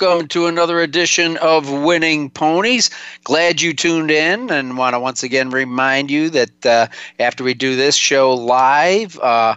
[0.00, 2.88] Welcome to another edition of Winning Ponies.
[3.24, 6.86] Glad you tuned in and want to once again remind you that uh,
[7.18, 9.54] after we do this show live, uh,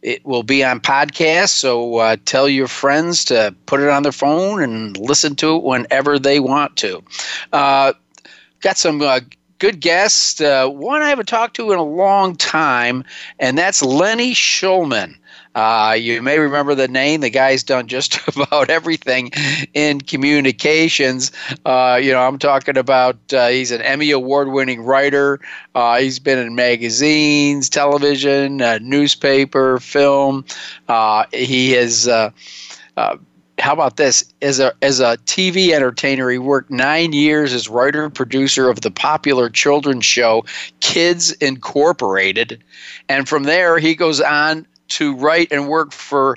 [0.00, 1.48] it will be on podcast.
[1.48, 5.64] So uh, tell your friends to put it on their phone and listen to it
[5.64, 7.02] whenever they want to.
[7.52, 7.92] Uh,
[8.60, 9.18] got some uh,
[9.58, 10.40] good guests.
[10.40, 13.02] Uh, one I haven't talked to in a long time,
[13.40, 15.16] and that's Lenny Shulman.
[15.54, 17.20] Uh, you may remember the name.
[17.20, 19.30] The guy's done just about everything
[19.74, 21.32] in communications.
[21.64, 25.40] Uh, you know, I'm talking about uh, he's an Emmy Award winning writer.
[25.74, 30.44] Uh, he's been in magazines, television, uh, newspaper, film.
[30.88, 32.06] Uh, he has.
[32.06, 34.24] how about this?
[34.40, 38.90] As a as a TV entertainer, he worked nine years as writer producer of the
[38.90, 40.44] popular children's show
[40.80, 42.62] Kids Incorporated,
[43.08, 46.36] and from there he goes on to write and work for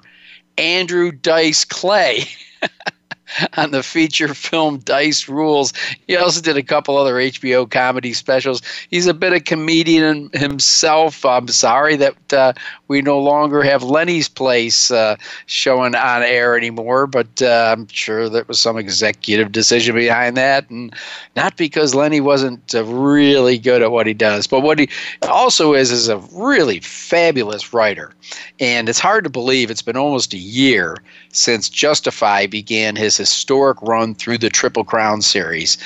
[0.57, 2.25] Andrew Dice Clay.
[3.57, 5.73] on the feature film Dice Rules.
[6.07, 8.61] He also did a couple other HBO comedy specials.
[8.89, 11.25] He's a bit of comedian himself.
[11.25, 12.53] I'm sorry that uh,
[12.87, 18.29] we no longer have Lenny's Place uh, showing on air anymore, but uh, I'm sure
[18.29, 20.93] there was some executive decision behind that, and
[21.35, 24.89] not because Lenny wasn't uh, really good at what he does, but what he
[25.23, 28.13] also is is a really fabulous writer.
[28.59, 30.97] And it's hard to believe it's been almost a year
[31.29, 35.77] since Justify began his historic run through the Triple Crown series,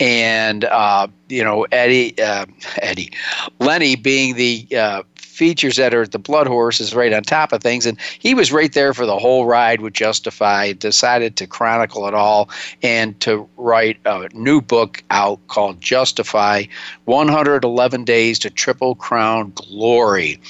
[0.00, 2.46] and uh, you know Eddie, uh,
[2.82, 3.12] Eddie,
[3.58, 5.02] Lenny being the uh,
[5.36, 7.84] features that are the blood horse is right on top of things.
[7.84, 12.14] And he was right there for the whole ride with justify decided to chronicle it
[12.14, 12.48] all
[12.82, 16.64] and to write a new book out called justify
[17.04, 20.40] 111 days to triple crown glory.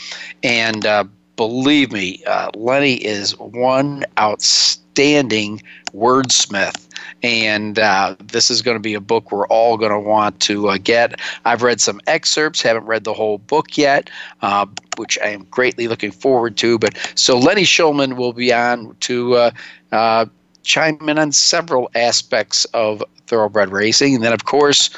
[0.42, 1.04] And uh,
[1.34, 6.86] believe me uh, lenny is one outstanding wordsmith
[7.22, 10.68] and uh, this is going to be a book we're all going to want to
[10.68, 11.20] uh, get.
[11.44, 14.10] I've read some excerpts, haven't read the whole book yet,
[14.42, 16.78] uh, which I am greatly looking forward to.
[16.78, 19.50] But so Lenny Shulman will be on to uh,
[19.92, 20.26] uh,
[20.62, 24.90] chime in on several aspects of thoroughbred racing, and then of course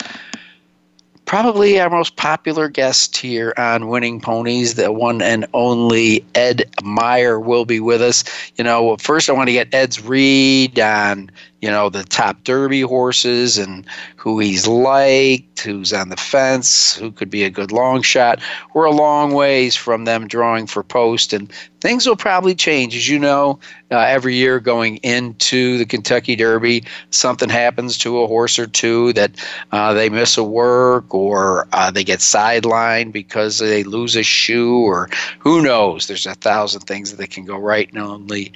[1.28, 7.39] probably our most popular guest here on Winning Ponies, the one and only Ed Meyer
[7.39, 8.25] will be with us.
[8.56, 12.82] You know, first I want to get Ed's read on you know, the top Derby
[12.82, 13.84] horses and
[14.16, 18.41] who he's liked, who's on the fence, who could be a good long shot.
[18.74, 22.94] We're a long ways from them drawing for post, and things will probably change.
[22.94, 23.58] As you know,
[23.91, 29.12] uh, every year going into the Kentucky Derby, something happens to a horse or two
[29.14, 29.32] that
[29.72, 34.78] uh, they miss a work or uh, they get sidelined because they lose a shoe
[34.78, 35.08] or
[35.40, 36.06] who knows.
[36.06, 38.52] There's a thousand things that can go right, and only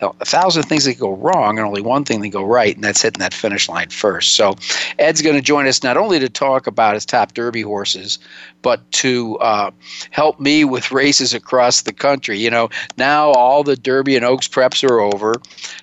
[0.00, 3.02] a thousand things that go wrong and only one thing that go right, and that's
[3.02, 4.34] hitting that finish line first.
[4.34, 4.56] So
[4.98, 8.18] Ed's going to join us not only to talk about his top Derby horses,
[8.62, 9.70] but to uh,
[10.10, 12.38] help me with races across the country.
[12.38, 15.34] You know, now all the Derby and Oaks preps are over,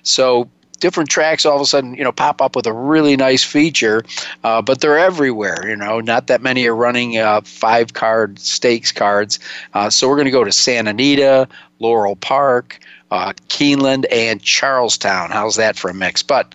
[0.02, 0.48] so
[0.80, 4.04] different tracks all of a sudden you know pop up with a really nice feature
[4.44, 8.92] uh, but they're everywhere you know not that many are running uh, five card stakes
[8.92, 9.38] cards
[9.74, 11.48] uh, so we're going to go to santa anita
[11.80, 12.78] laurel park
[13.10, 15.30] uh, Keeneland, and Charles Town.
[15.30, 16.22] How's that for a mix?
[16.22, 16.54] But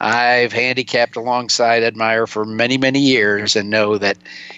[0.00, 4.16] I've handicapped alongside Ed Meyer for many, many years and know that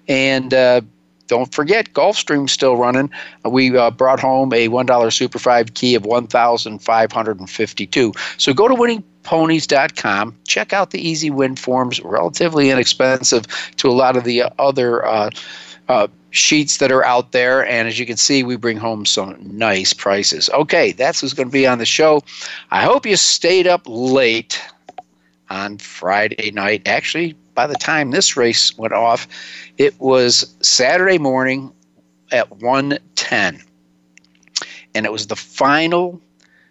[0.07, 0.81] And uh,
[1.27, 3.09] don't forget, Gulfstream's still running.
[3.45, 8.13] Uh, we uh, brought home a $1 Super 5 key of 1,552.
[8.37, 10.35] So go to winningponies.com.
[10.45, 13.45] Check out the easy win forms, relatively inexpensive
[13.77, 15.29] to a lot of the other uh,
[15.89, 17.65] uh, sheets that are out there.
[17.65, 20.49] And as you can see, we bring home some nice prices.
[20.49, 22.21] Okay, that's who's going to be on the show.
[22.71, 24.61] I hope you stayed up late
[25.49, 26.81] on Friday night.
[26.85, 29.27] Actually, by the time this race went off,
[29.79, 31.73] it was Saturday morning
[32.31, 33.63] at 1:10.
[34.93, 36.21] And it was the final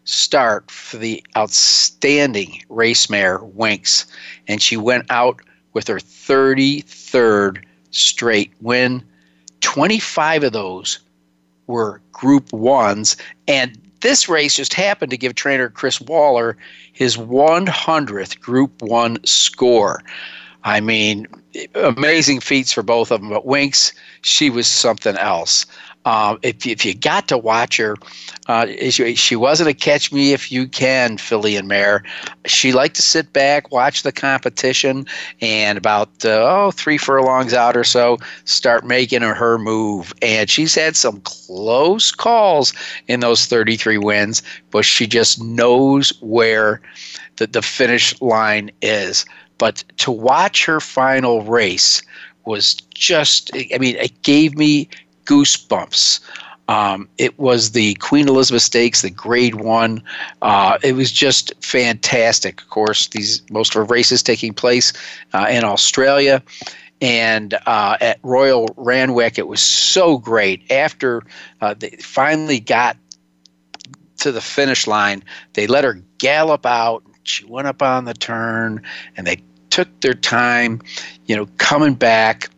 [0.05, 4.07] start for the outstanding race mare Winx,
[4.47, 5.41] and she went out
[5.73, 9.03] with her 33rd straight win.
[9.63, 11.01] 25 of those
[11.67, 13.17] were group 1s
[13.49, 16.57] and this race just happened to give trainer Chris Waller
[16.93, 20.05] his 100th Group 1 score.
[20.67, 21.29] I mean,
[21.77, 23.31] amazing feats for both of them.
[23.31, 23.93] But Winx,
[24.23, 25.65] she was something else.
[26.05, 27.97] Um, if, if you got to watch her,
[28.49, 32.03] uh, she, wasn't a catch me if you can filly and mare.
[32.47, 35.07] She liked to sit back, watch the competition,
[35.41, 40.13] and about uh, oh three furlongs out or so, start making her, her move.
[40.21, 42.73] And she's had some close calls
[43.07, 44.43] in those 33 wins,
[44.73, 46.81] but she just knows where
[47.37, 49.25] the, the finish line is.
[49.59, 52.03] But to watch her final race
[52.45, 54.89] was just, I mean, it gave me
[55.25, 56.21] goosebumps.
[56.69, 60.03] Um, it was the Queen Elizabeth Stakes, the Grade One.
[60.43, 62.61] Uh, it was just fantastic.
[62.61, 64.93] Of course, these most of our races taking place
[65.33, 66.43] uh, in Australia,
[67.01, 70.71] and uh, at Royal Randwick, it was so great.
[70.73, 71.23] After
[71.61, 72.97] uh, they finally got
[74.19, 75.23] to the finish line,
[75.53, 77.05] they let her gallop out.
[77.27, 78.83] She went up on the turn,
[79.17, 80.81] and they took their time,
[81.27, 82.51] you know, coming back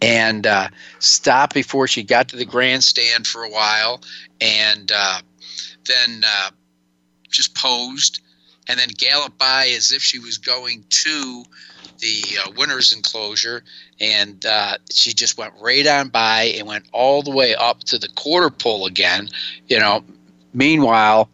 [0.00, 0.68] and uh,
[0.98, 4.02] stopped before she got to the grandstand for a while,
[4.40, 5.20] and uh,
[5.86, 6.50] then uh,
[7.30, 8.20] just posed,
[8.68, 11.44] and then galloped by as if she was going to
[11.98, 13.62] the uh, winner's enclosure,
[14.00, 17.98] and uh, she just went right on by and went all the way up to
[17.98, 19.28] the quarter pole again.
[19.68, 20.04] You know,
[20.52, 21.30] meanwhile,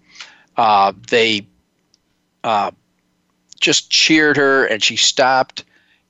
[2.44, 2.70] uh,
[3.60, 5.64] just cheered her, and she stopped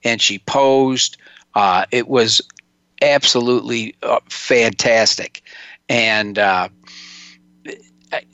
[0.05, 1.17] and she posed
[1.55, 2.41] uh, it was
[3.03, 5.43] absolutely uh, fantastic.
[5.89, 6.69] And uh,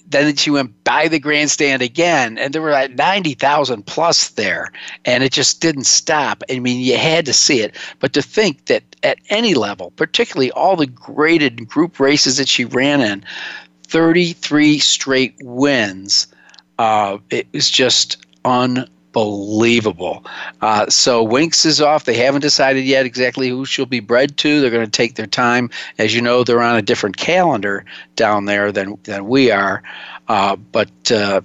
[0.06, 4.72] then she went by the grandstand again, and there were like 90,000 plus there,
[5.04, 6.42] and it just didn't stop.
[6.50, 7.74] I mean, you had to see it.
[7.98, 12.64] But to think that at any level, particularly all the graded group races that she
[12.64, 13.24] ran in,
[13.86, 16.26] 33 straight wins,
[16.78, 20.24] uh, it was just unbelievable.
[20.60, 22.04] Uh, so Winx is off.
[22.04, 24.60] They haven't decided yet exactly who she'll be bred to.
[24.60, 25.70] They're going to take their time.
[25.98, 27.84] As you know, they're on a different calendar
[28.16, 29.82] down there than than we are.
[30.28, 31.40] Uh, but uh,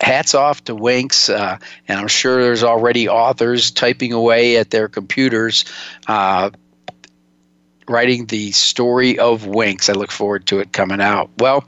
[0.00, 1.58] hats off to Winx, uh,
[1.88, 5.64] and I'm sure there's already authors typing away at their computers.
[6.06, 6.50] Uh,
[7.88, 9.90] writing the story of Winx.
[9.90, 11.30] I look forward to it coming out.
[11.38, 11.64] Well,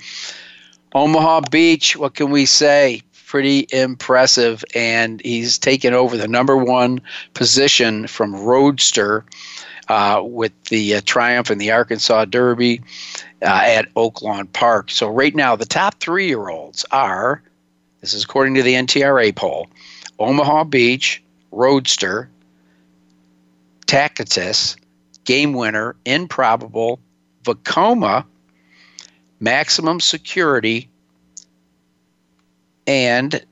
[0.94, 3.02] Omaha Beach, what can we say?
[3.35, 7.00] pretty impressive, and he's taken over the number one
[7.32, 9.25] position from Roadster
[9.88, 12.81] uh, with the uh, Triumph in the Arkansas Derby
[13.43, 14.88] uh, at Oaklawn Park.
[14.93, 17.43] So right now, the top three-year-olds are,
[18.00, 19.67] this is according to the NTRA poll,
[20.20, 21.20] Omaha Beach,
[21.51, 22.31] Roadster,
[23.86, 24.77] Tacitus,
[25.24, 27.01] Game Winner, Improbable,
[27.43, 28.24] Vekoma,
[29.44, 30.89] Maximum Security,
[32.86, 33.44] and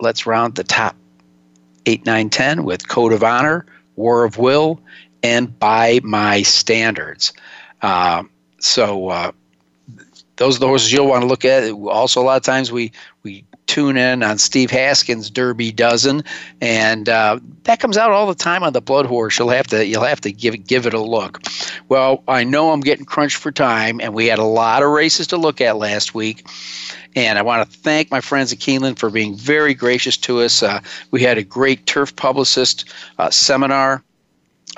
[0.00, 0.96] let's round the top
[1.84, 4.80] 8, 9, 10 with Code of Honor, War of Will,
[5.22, 7.34] and By My Standards.
[7.82, 8.22] Uh,
[8.58, 9.32] so uh,
[10.40, 11.70] those are the horses you'll want to look at.
[11.70, 12.90] Also, a lot of times we,
[13.24, 16.24] we tune in on Steve Haskins' Derby Dozen,
[16.62, 19.38] and uh, that comes out all the time on the Blood Horse.
[19.38, 21.42] You'll have to you'll have to give give it a look.
[21.90, 25.26] Well, I know I'm getting crunched for time, and we had a lot of races
[25.26, 26.46] to look at last week.
[27.14, 30.62] And I want to thank my friends at Keeneland for being very gracious to us.
[30.62, 30.80] Uh,
[31.10, 34.02] we had a great turf publicist uh, seminar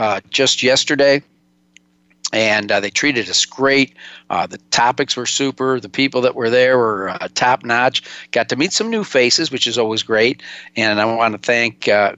[0.00, 1.22] uh, just yesterday
[2.32, 3.94] and uh, they treated us great.
[4.30, 5.78] Uh, the topics were super.
[5.78, 8.02] The people that were there were uh, top notch.
[8.30, 10.42] Got to meet some new faces, which is always great.
[10.76, 12.16] And I want to thank uh,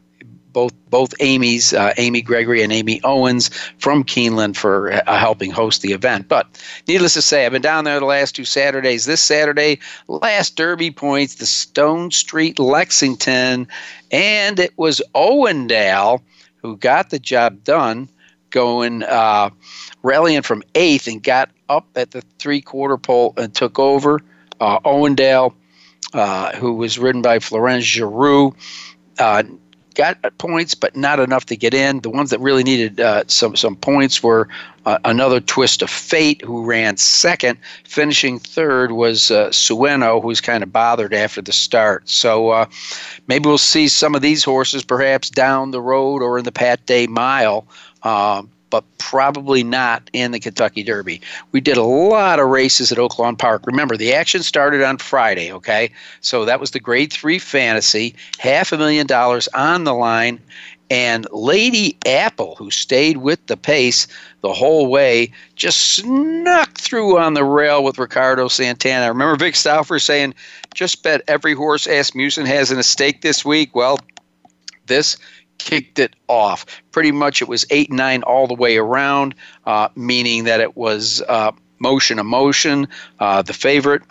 [0.54, 5.82] both both Amy's, uh, Amy Gregory and Amy Owens from Keeneland for uh, helping host
[5.82, 6.28] the event.
[6.28, 6.46] But
[6.86, 9.04] needless to say, I've been down there the last two Saturdays.
[9.04, 13.66] This Saturday, last Derby points, the Stonestreet Lexington,
[14.10, 16.22] and it was Owendale
[16.62, 18.08] who got the job done
[18.54, 19.50] going, uh,
[20.04, 24.20] rallying from eighth and got up at the three quarter pole and took over.
[24.60, 25.52] Uh, Owendale,
[26.14, 28.54] uh, who was ridden by Florent Geroux.
[29.18, 29.42] uh,
[29.96, 32.00] got points, but not enough to get in.
[32.00, 34.48] The ones that really needed uh, some some points were
[34.86, 37.58] uh, Anothertwistafate, who ran second.
[37.84, 42.08] Finishing third was Sueno, who's kind of bothered after the start.
[42.08, 42.66] So
[43.26, 46.86] maybe we'll see some of these horses perhaps down the road or in the Pat
[46.86, 47.66] Day Mile.
[48.04, 51.20] Um, but probably not in the Kentucky Derby.
[51.52, 53.66] We did a lot of races at Oaklawn Park.
[53.66, 55.92] Remember, the action started on Friday, okay?
[56.22, 60.40] So that was the grade three fantasy, half a million dollars on the line.
[60.90, 64.08] And Lady Apple, who stayed with the pace
[64.40, 69.06] the whole way, just snuck through on the rail with Ricardo Santana.
[69.06, 70.34] Remember Vic Stauffer saying,
[70.74, 73.74] just bet every horse Asmussen has in a stake this week.
[73.74, 74.00] Well,
[74.86, 75.16] this
[75.58, 76.66] kicked it off.
[76.92, 79.34] Pretty much it was 8 9 all the way around,
[79.66, 82.88] uh, meaning that it was uh, motion emotion,
[83.20, 84.02] uh, the favorite,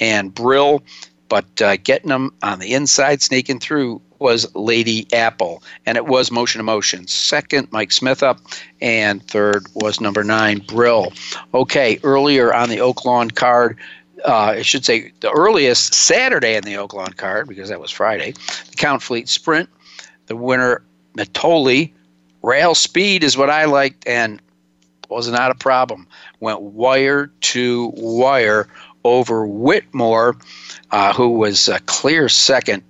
[0.00, 0.82] and Brill.
[1.28, 6.30] But uh, getting them on the inside, sneaking through, was Lady Apple, and it was
[6.30, 7.06] Motion Emotion.
[7.08, 8.38] Second, Mike Smith up,
[8.80, 11.12] and third was number nine, Brill.
[11.52, 13.78] Okay, earlier on the Oaklawn card,
[14.24, 18.32] uh, I should say the earliest Saturday in the Oaklawn card, because that was Friday,
[18.70, 19.68] the Count Fleet Sprint.
[20.26, 20.84] The winner
[21.16, 21.92] Mitole.
[22.42, 24.40] Rail speed is what I liked and
[25.08, 26.06] was not a problem.
[26.40, 28.68] Went wire to wire
[29.04, 30.36] over Whitmore,
[30.90, 32.82] uh, who was a clear second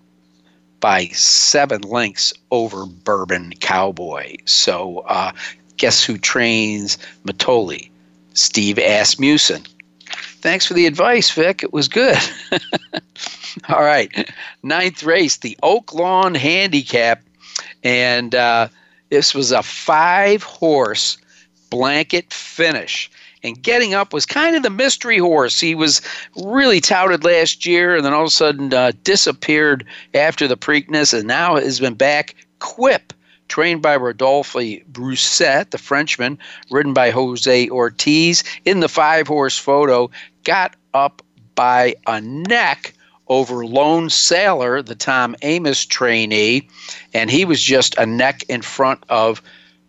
[0.81, 4.37] by seven lengths over Bourbon Cowboy.
[4.45, 5.33] So, uh,
[5.77, 7.89] guess who trains Mitole?
[8.35, 9.65] Steve Asmussen.
[10.41, 11.63] Thanks for the advice, Vic.
[11.63, 12.19] It was good.
[13.69, 14.31] All right.
[14.63, 17.23] Ninth race, the Oaklawn Handicap
[17.83, 18.69] and uh,
[19.11, 21.19] this was a five horse
[21.71, 23.11] blanket finish.
[23.45, 25.59] And getting up was kind of the mystery horse.
[25.59, 26.01] He was
[26.37, 29.85] really touted last year and then all of a sudden uh, disappeared
[30.15, 32.37] after the Preakness and now has been back.
[32.61, 33.13] Quip,
[33.49, 36.39] trained by Rodolphe Brisset, the Frenchman,
[36.71, 40.09] ridden by Jose Ortiz, in the five horse photo,
[40.45, 41.23] got up
[41.57, 42.95] by a neck
[43.33, 46.69] over Lone Sailor, the Tom Amoss trainee,
[47.15, 49.41] and he was just a neck in front of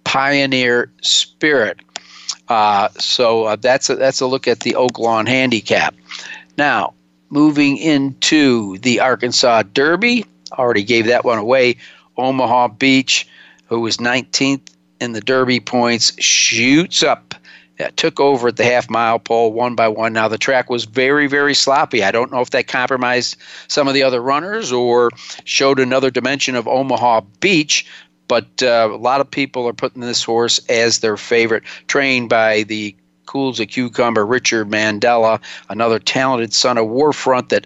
[0.05, 1.79] Pioneer Spirit.
[2.47, 5.93] Uh, so uh, that's a, that's a look at the Oaklawn handicap.
[6.57, 6.93] Now,
[7.29, 11.75] moving into the Arkansas Derby, already gave that one away.
[12.17, 13.27] Omaha Beach,
[13.65, 14.69] who was 19th
[15.01, 17.32] in the Derby points, shoots up
[17.95, 20.13] took over at the half mile pole one by one.
[20.13, 22.03] Now, the track was very, very sloppy.
[22.03, 23.37] I don't know if that compromised
[23.67, 25.09] some of the other runners or
[25.43, 27.85] showed another dimension of Omaha Beach,
[28.27, 32.63] but uh, a lot of people are putting this horse as their favorite, trained by
[32.63, 35.39] the cool as a cucumber Richard Mandella,
[35.69, 37.65] another talented son of War Front that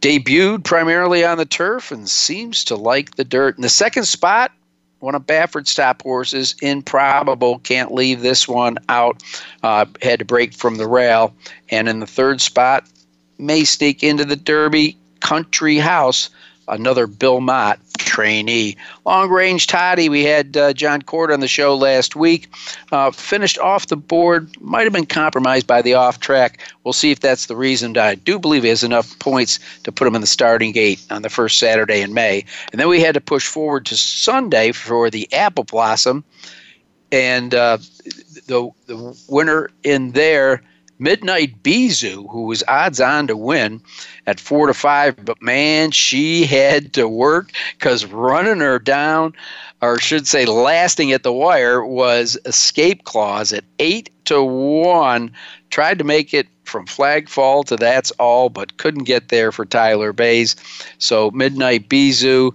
[0.00, 3.56] debuted primarily on the turf and seems to like the dirt.
[3.56, 4.52] In the second spot,
[5.00, 9.22] one of Baffert's top horses, Improbable, can't leave this one out.
[9.62, 11.34] Uh, had to break from the rail.
[11.70, 12.86] And in the third spot,
[13.38, 16.30] may sneak into the Derby, Country House,
[16.68, 17.78] another Bill Mott
[18.20, 18.76] trainee.
[19.06, 22.52] Long range Toddy, we had uh, Jon Court on the show last week.
[22.92, 26.60] Uh, finished off the board, might have been compromised by the off track.
[26.84, 27.96] We'll see if that's the reason.
[27.96, 31.22] I do believe he has enough points to put him in the starting gate on
[31.22, 32.44] the first Saturday in May.
[32.72, 36.22] And then we had to push forward to Sunday for the Apple Blossom.
[37.10, 37.78] And uh,
[38.46, 40.62] the, the winner in there
[41.00, 43.80] Midnight Bisou, who was odds on to win
[44.26, 49.34] at four to five, but man, she had to work because running her down,
[49.80, 55.32] or should say, lasting at the wire, was escape clause at eight to one.
[55.70, 59.64] Tried to make it from flag fall to that's all, but couldn't get there for
[59.64, 60.54] Tyler Baze.
[60.98, 62.52] So Midnight Bisou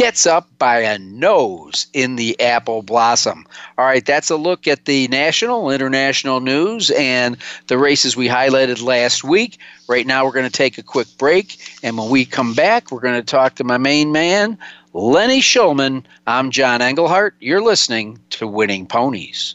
[0.00, 3.46] gets up by a nose in the apple blossom.
[3.76, 8.82] All right, that's a look at the national, international news and the races we highlighted
[8.82, 9.58] last week.
[9.88, 13.00] Right now, we're going to take a quick break, and when we come back, we're
[13.00, 14.56] going to talk to my main man,
[14.94, 16.04] Lenny Shulman.
[16.26, 17.34] I'm John Englehart.
[17.38, 19.54] You're listening to Winning Ponies.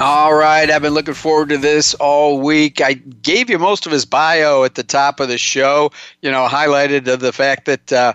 [0.00, 2.80] All right, I've been looking forward to this all week.
[2.80, 5.92] I gave you most of his bio at the top of the show.
[6.22, 8.14] You know, highlighted the fact that uh,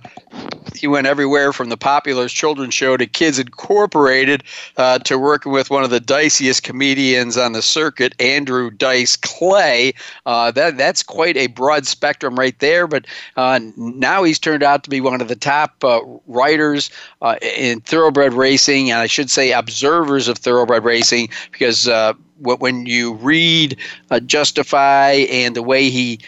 [0.86, 4.44] he went everywhere from the popular children's show to Kids Incorporated
[4.77, 9.96] uh, to working with one of the diciest comedians on the circuit, Andrew Dice Clay.
[10.27, 12.86] Uh, that that's quite a broad spectrum right there.
[12.86, 16.92] But uh, now he's turned out to be one of the top uh, writers
[17.24, 22.86] uh, in thoroughbred racing, and I should say observers of thoroughbred racing, because uh, when
[22.86, 23.80] you read
[24.27, 26.20] Justify and the way he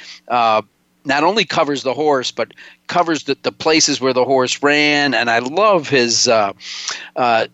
[1.07, 2.53] not only covers the horse, but
[2.87, 5.13] covers the, the places where the horse ran.
[5.13, 6.53] And I love his uh,
[7.15, 7.47] uh,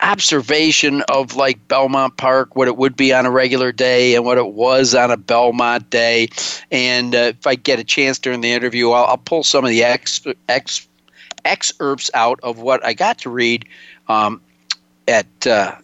[0.00, 4.38] observation of like Belmont Park, what it would be on a regular day and what
[4.38, 6.28] it was on a Belmont day.
[6.70, 9.70] And uh, if I get a chance during the interview, I'll, I'll pull some of
[9.70, 10.86] the ex, ex,
[11.44, 13.64] excerpts out of what I got to read
[14.08, 14.40] um,
[15.08, 15.74] at uh,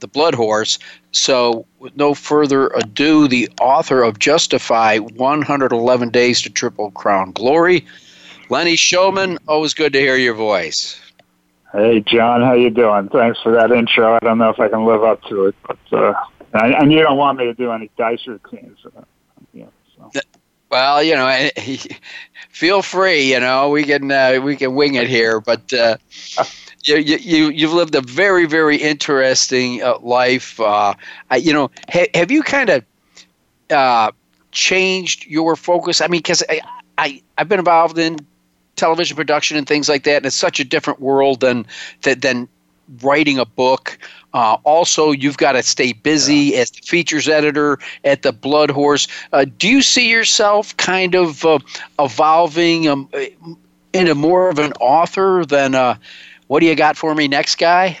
[0.00, 0.78] the Blood Horse.
[1.12, 7.84] So, with no further ado, the author of Justify 111 Days to Triple Crown Glory,
[8.52, 9.38] Lenny Shulman.
[9.48, 11.00] Always good to hear your voice.
[11.72, 13.08] Hey, John, how you doing?
[13.08, 14.14] Thanks for that intro.
[14.14, 16.12] I don't know if I can live up to it, but uh,
[16.52, 18.76] and you don't want me to do any dice routines.
[18.84, 19.00] Uh,
[19.54, 19.64] yeah,
[19.96, 20.20] so.
[20.70, 21.48] Well, you know,
[22.50, 23.32] feel free.
[23.32, 25.72] You know, we can uh, we can wing it here, but.
[25.72, 25.96] Uh,
[26.84, 30.60] you, you you've lived a very very interesting uh, life.
[30.60, 30.92] Uh,
[31.30, 32.84] I, you know, ha- have you kind of
[33.70, 34.10] uh,
[34.50, 36.02] changed your focus?
[36.02, 36.60] I mean, because I,
[36.98, 38.18] I I've been involved in
[38.82, 41.64] television production and things like that, and it's such a different world than
[42.02, 42.48] than, than
[43.00, 43.96] writing a book.
[44.34, 46.60] Uh, also, you've got to stay busy yeah.
[46.60, 49.06] as the features editor at the Blood Horse.
[49.32, 51.60] Uh, do you see yourself kind of uh,
[52.00, 53.08] evolving um,
[53.92, 55.94] into more of an author than uh,
[56.48, 57.96] what do you got for me next, guy?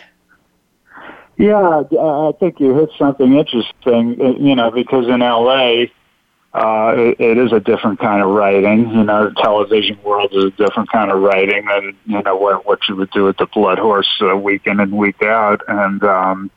[1.36, 4.20] Yeah, I think you hit something interesting.
[4.20, 5.84] Uh, you know, because in LA,
[6.54, 8.88] uh, it, it is a different kind of writing.
[8.90, 12.66] You know, the television world is a different kind of writing than you know what
[12.66, 15.62] what you would do at the Blood Horse uh, week in and week out.
[15.66, 16.50] And um,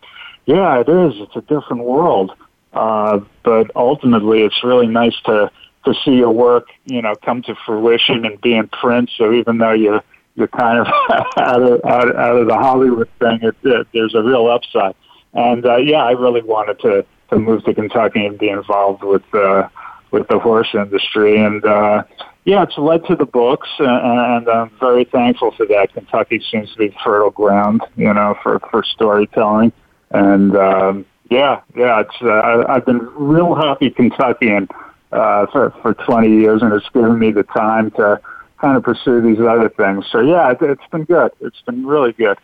[0.45, 1.13] yeah, it is.
[1.17, 2.31] It's a different world.
[2.73, 5.49] Uh, but ultimately, it's really nice to
[5.85, 9.09] to see your work, you know, come to fruition and be in print.
[9.15, 10.01] So even though you
[10.35, 10.87] you're kind of
[11.37, 13.39] out of out, out of the Hollywood thing.
[13.41, 14.95] It, it, there's a real upside,
[15.33, 19.23] and uh, yeah, I really wanted to to move to Kentucky and be involved with
[19.33, 19.67] uh,
[20.15, 22.03] with the horse industry, and uh,
[22.45, 25.93] yeah, it's led to the books, and, and I'm very thankful for that.
[25.93, 29.73] Kentucky seems to be fertile ground, you know, for for storytelling,
[30.11, 34.69] and um, yeah, yeah, it's uh, I've been real happy Kentuckian
[35.11, 38.21] uh, for for 20 years, and it's given me the time to
[38.61, 40.05] kind of pursue these other things.
[40.09, 41.31] So yeah, it, has been good.
[41.41, 42.37] It's been really good.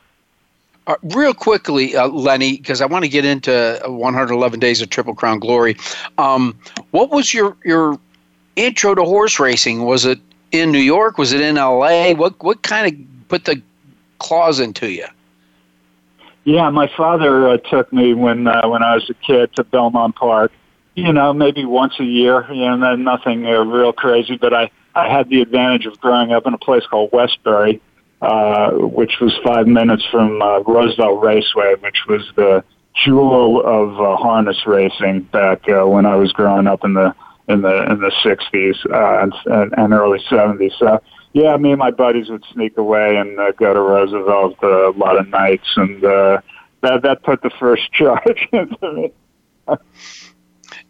[0.88, 5.14] Uh, real quickly, uh, Lenny, because I want to get into 111 Days of Triple
[5.14, 5.78] Crown Glory.
[6.18, 6.58] Um,
[6.90, 8.00] what was your your
[8.56, 9.84] intro to horse racing?
[9.84, 10.20] Was it
[10.52, 11.18] in New York?
[11.18, 12.16] Was it in L.A.?
[12.16, 13.62] What what kind of put the
[14.18, 15.06] claws into you?
[16.44, 20.16] Yeah, my father uh, took me when uh, when I was a kid to Belmont
[20.16, 20.52] Park.
[20.96, 22.52] You know, maybe once a year.
[22.52, 26.48] You know, nothing uh, real crazy, but I I had the advantage of growing up
[26.48, 27.82] in a place called Westbury,
[28.22, 32.64] uh, which was five minutes from uh, Roosevelt Raceway, which was the
[33.04, 37.16] jewel of uh, harness racing back uh, when I was growing up in the
[37.48, 40.78] in the in the '60s uh, and, and early '70s.
[40.78, 41.02] So
[41.34, 44.96] yeah, me and my buddies would sneak away and uh, go to Roosevelt uh, a
[44.98, 46.42] lot of nights, and uh,
[46.82, 49.12] that that put the first charge into me.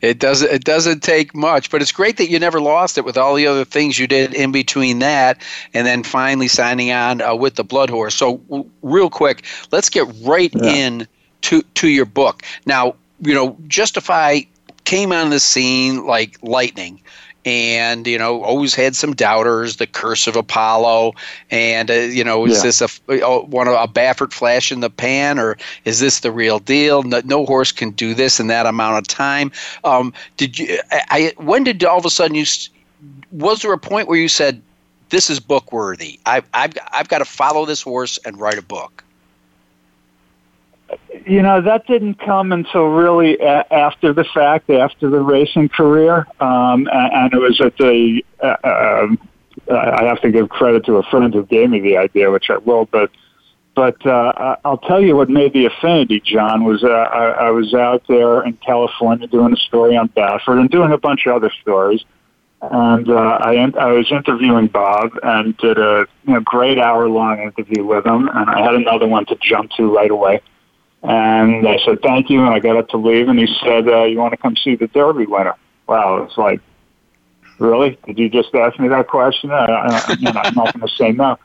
[0.02, 0.52] It doesn't.
[0.52, 3.48] It doesn't take much, but it's great that you never lost it with all the
[3.48, 5.42] other things you did in between that,
[5.74, 8.16] and then finally signing on uh, with the Blood Horse.
[8.16, 10.72] So, w- real quick, let's get right yeah.
[10.72, 11.08] in
[11.42, 12.44] to to your book.
[12.66, 14.42] Now, you know, Justify
[14.86, 17.02] came on the scene like lightning
[17.46, 21.14] and you know always had some doubters the curse of apollo.
[21.50, 22.64] And uh, you know is yeah.
[22.64, 22.90] this a
[23.24, 27.04] oh, one a baffert flash in the pan or is this the real deal?
[27.04, 29.52] No, no horse can do this in that amount of time.
[29.84, 32.46] Um, did you I, I, when did all of a sudden you
[33.32, 34.62] was there a point where you said
[35.10, 36.20] this is book worthy.
[36.26, 39.04] I, I've, I've got to follow this horse and write a book
[41.32, 46.28] you know that didn't come until really a- after the fact, after the racing career,
[46.42, 48.22] um, and, and it was at the.
[48.44, 49.20] Uh, um,
[49.72, 52.58] I have to give credit to a friend who gave me the idea, which I
[52.58, 52.86] will.
[52.86, 53.12] But
[53.76, 57.74] but uh, I'll tell you what made the affinity, John, was uh, I, I was
[57.74, 61.52] out there in California doing a story on Baffert and doing a bunch of other
[61.62, 62.04] stories.
[62.62, 67.40] And uh, I, I was interviewing Bob and did a you know, great hour long
[67.40, 70.42] interview with him, and I had another one to jump to right away.
[71.04, 72.40] And I said, thank you.
[72.40, 74.76] And I got up to leave and he said, uh, you want to come see
[74.76, 75.56] the Derby winner?
[75.88, 76.24] Wow.
[76.24, 76.62] It's like,
[77.58, 77.98] really?
[78.06, 79.52] Did you just ask me that question?
[79.52, 81.38] I, I, you know, I'm not going to say no.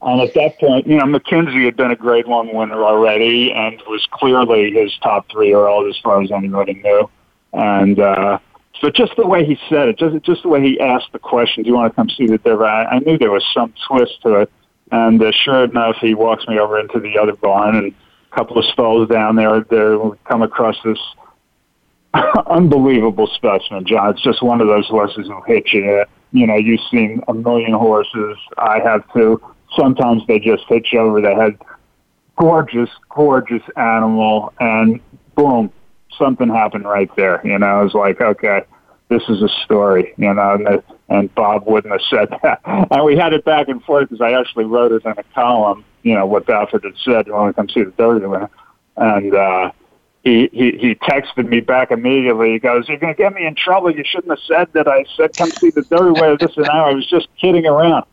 [0.00, 3.80] And at that point, you know, McKinzie had been a grade one winner already and
[3.86, 7.10] was clearly his top three year old as far as anybody knew.
[7.52, 8.38] And, uh,
[8.80, 11.62] so just the way he said it, just, just the way he asked the question,
[11.62, 12.64] do you want to come see the Derby?
[12.64, 14.52] I, I knew there was some twist to it.
[14.92, 17.94] And uh, sure enough, he walks me over into the other barn and
[18.36, 20.98] couple of stalls down there, there we come across this
[22.46, 24.10] unbelievable specimen, John.
[24.10, 26.04] It's just one of those horses who hit you.
[26.32, 28.36] You know, you've seen a million horses.
[28.58, 29.40] I have too.
[29.76, 31.58] Sometimes they just hit you over the head.
[32.36, 35.00] Gorgeous, gorgeous animal, and
[35.34, 35.72] boom,
[36.18, 37.40] something happened right there.
[37.42, 38.62] You know, I was like, okay,
[39.08, 40.12] this is a story.
[40.18, 42.60] You know, and, and Bob wouldn't have said that.
[42.90, 45.84] And we had it back and forth because I actually wrote it in a column
[46.06, 48.48] you know, what Baffert had said when I come see the Derby winner.
[48.96, 49.72] And, uh,
[50.22, 52.52] he, he, he texted me back immediately.
[52.52, 53.90] He goes, you're going to get me in trouble.
[53.90, 54.86] You shouldn't have said that.
[54.86, 56.90] I said, come see the Derby winner this and hour.
[56.90, 58.04] I was just kidding around.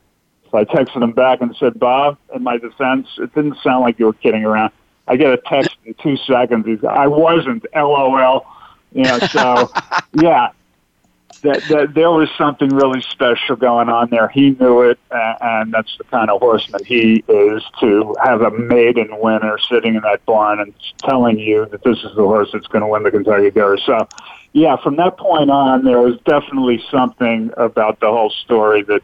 [0.49, 3.99] So I texted him back and said, Bob, in my defense, it didn't sound like
[3.99, 4.71] you were kidding around.
[5.07, 6.65] I get a text in two seconds.
[6.65, 8.45] He's, I wasn't, LOL.
[8.91, 9.71] You know, so
[10.13, 10.49] yeah,
[11.43, 14.29] that, that there was something really special going on there.
[14.29, 19.09] He knew it, and that's the kind of horseman he is to have a maiden
[19.19, 22.81] winner sitting in that barn and telling you that this is the horse that's going
[22.81, 23.81] to win the Kentucky Derby.
[23.85, 24.07] So,
[24.53, 29.01] yeah, from that point on, there was definitely something about the whole story that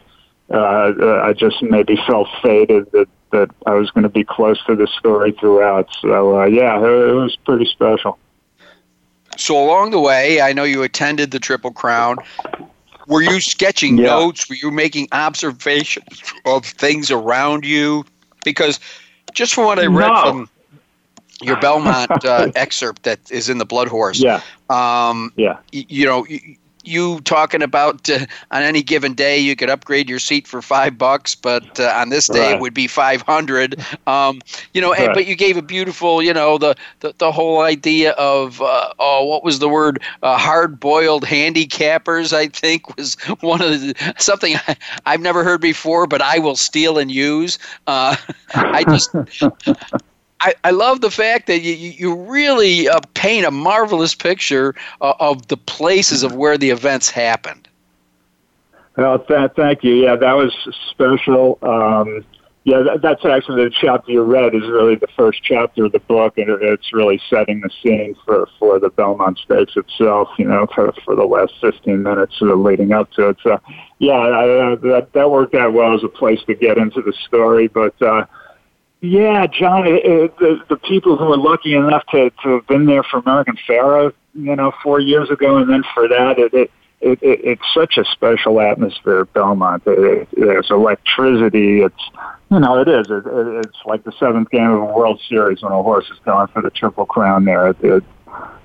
[0.51, 4.75] uh, I just maybe felt fated that that I was going to be close to
[4.75, 5.87] the story throughout.
[6.01, 8.17] So, uh, yeah, it, it was pretty special.
[9.39, 12.17] So along the way, I know you attended the Triple Crown.
[13.07, 14.07] Were you sketching yeah.
[14.07, 14.49] notes?
[14.49, 18.05] Were you making observations of things around you?
[18.43, 18.79] Because
[19.33, 20.21] just from what I read no.
[20.23, 20.49] from
[21.41, 26.05] your Belmont uh, excerpt that is in the Blood Horse, yeah, um, yeah, you, you
[26.05, 26.57] know, you
[27.23, 31.35] talking about uh, on any given day you could upgrade your seat for five bucks,
[31.35, 32.55] but uh, on this day right.
[32.55, 33.83] it would be five hundred.
[34.07, 34.41] Um,
[34.73, 35.01] you know, right.
[35.01, 38.93] and, but you gave a beautiful, you know, the the, the whole idea of uh,
[38.99, 40.01] oh, what was the word?
[40.23, 42.33] Uh, hard boiled handicappers.
[42.33, 46.55] I think was one of the something I, have never heard before, but I will
[46.55, 47.59] steal and use.
[47.87, 48.15] Uh,
[48.55, 49.11] I just
[50.41, 55.13] I, I love the fact that you, you really uh, paint a marvelous picture uh,
[55.19, 57.67] of the places of where the events happened.
[58.95, 59.95] Well, th- thank you.
[59.95, 60.53] Yeah, that was
[60.89, 61.59] special.
[61.61, 62.23] Um,
[62.63, 65.99] yeah, that, that's actually the chapter you read is really the first chapter of the
[65.99, 70.29] book, and it's really setting the scene for, for the Belmont Stakes itself.
[70.37, 73.37] You know, for for the last fifteen minutes leading up to it.
[73.43, 73.59] So,
[73.99, 77.67] yeah, I, that that worked out well as a place to get into the story,
[77.67, 78.01] but.
[78.01, 78.25] Uh,
[79.01, 82.85] yeah, John, it, it, the, the people who were lucky enough to, to have been
[82.85, 86.71] there for American Pharoah, you know, four years ago, and then for that, it, it,
[87.01, 89.83] it, it it's such a special atmosphere at Belmont.
[89.85, 91.81] It, it, there's electricity.
[91.81, 92.09] It's,
[92.51, 93.07] you know, it is.
[93.09, 96.19] It, it, it's like the seventh game of a World Series when a horse is
[96.25, 97.69] going for the Triple Crown there.
[97.69, 98.03] It, it,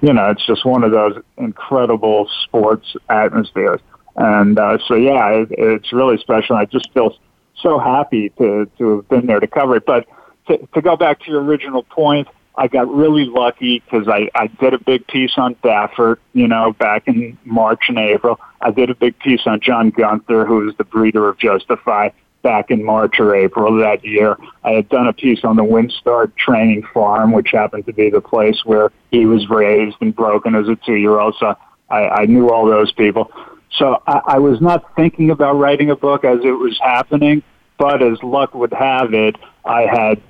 [0.03, 3.81] you know, it's just one of those incredible sports atmospheres.
[4.17, 6.57] And uh, so, yeah, it, it's really special.
[6.57, 7.17] I just feel
[7.61, 9.87] so happy to, to have been there to cover it.
[9.87, 10.07] But
[10.47, 14.75] to, go back to your original point, I got really lucky because I, I did
[14.75, 18.39] a big piece on Baffert, you know, back in March and April.
[18.61, 22.11] I did a big piece on John Gunther, who was the breeder of Justify
[22.43, 24.37] back in March or April of that year.
[24.63, 28.21] I had done a piece on the WinStar training farm, which happened to be the
[28.21, 31.35] place where he was raised and broken as a two-year-old.
[31.41, 31.57] So
[31.91, 33.33] I, I knew all those people.
[33.79, 37.43] So I, I was not thinking about writing a book as it was happening,
[37.79, 40.23] but as luck would have it, I had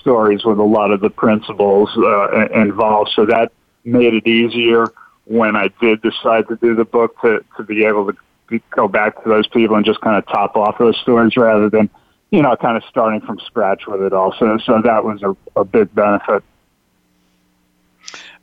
[0.00, 3.52] stories with a lot of the principals uh, involved, so that
[3.84, 4.92] made it easier
[5.24, 9.22] when I did decide to do the book to, to be able to go back
[9.22, 11.88] to those people and just kind of top off those stories rather than,
[12.30, 14.34] you know, kind of starting from scratch with it all.
[14.38, 16.42] So, so that was a, a big benefit.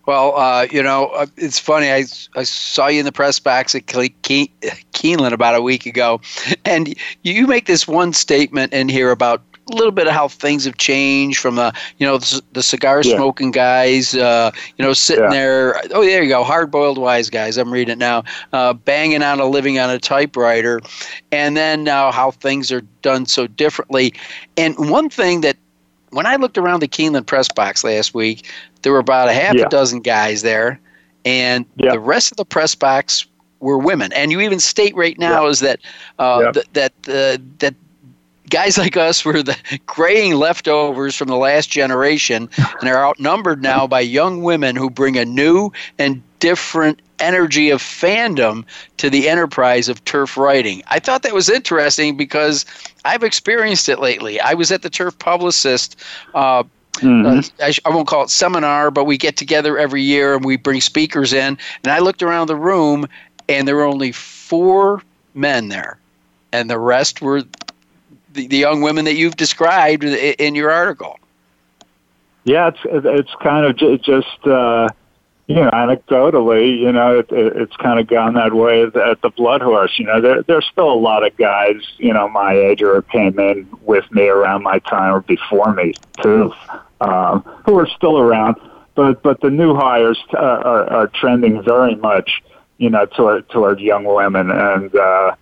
[0.05, 1.91] Well, uh, you know, uh, it's funny.
[1.91, 6.21] I, I saw you in the press box at Keeneland about a week ago,
[6.63, 10.65] and you make this one statement in here about a little bit of how things
[10.65, 13.85] have changed from the you know the, the cigar smoking yeah.
[13.85, 15.29] guys uh, you know sitting yeah.
[15.29, 15.81] there.
[15.91, 16.43] Oh there you go.
[16.43, 17.57] Hard boiled wise guys.
[17.57, 18.23] I'm reading it now.
[18.53, 20.81] Uh, banging on a living on a typewriter.
[21.31, 24.13] And then now how things are done so differently.
[24.55, 25.57] And one thing that
[26.11, 28.49] when I looked around the Keeneland press box last week
[28.81, 29.65] there were about a half yeah.
[29.65, 30.79] a dozen guys there.
[31.25, 33.25] And the rest of the press box
[33.59, 34.13] were women.
[34.13, 35.79] And you even state right now is that
[36.19, 37.75] uh, th- that uh, that
[38.49, 43.87] guys like us were the graying leftovers from the last generation and are outnumbered now
[43.87, 48.63] by young women who bring a new and different energy of fandom
[48.97, 50.83] to the enterprise of turf writing.
[50.87, 52.65] I thought that was interesting because
[53.05, 54.39] I've experienced it lately.
[54.39, 55.95] I was at the Turf Publicist.
[56.33, 56.63] Uh,
[56.97, 57.27] Mm-hmm.
[57.61, 60.57] Uh, I, I, won't call it seminar, but we get together every year and we
[60.57, 61.55] bring speakers in.
[61.83, 63.07] And I looked around the room,
[63.47, 65.03] and there were only four
[65.35, 65.99] men there,
[66.51, 67.43] and the rest were
[68.37, 71.19] the, the young women that you've described in your article.
[72.45, 74.87] Yeah, it's it's kind of just uh,
[75.47, 79.29] you know anecdotally, you know, it, it, it's kind of gone that way at the
[79.35, 79.99] Blood Horse.
[79.99, 83.37] You know, there, there's still a lot of guys, you know, my age or came
[83.37, 86.53] in with me around my time or before me too,
[87.01, 88.55] um, who are still around.
[88.95, 92.41] But but the new hires uh, are, are trending very much,
[92.77, 94.95] you know, toward toward young women and.
[94.95, 95.35] uh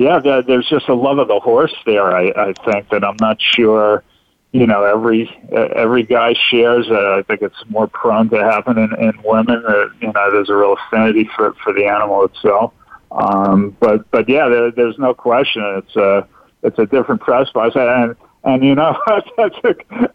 [0.00, 2.16] yeah, there's just a love of the horse there.
[2.16, 4.02] I, I think that I'm not sure,
[4.50, 6.86] you know, every every guy shares.
[6.90, 9.62] Uh, I think it's more prone to happen in, in women.
[9.68, 12.72] Uh, you know, there's a real affinity for for the animal itself.
[13.12, 15.62] Um, but but yeah, there, there's no question.
[15.84, 16.26] It's a
[16.62, 18.98] it's a different press box, and and you know
[19.36, 19.74] that's a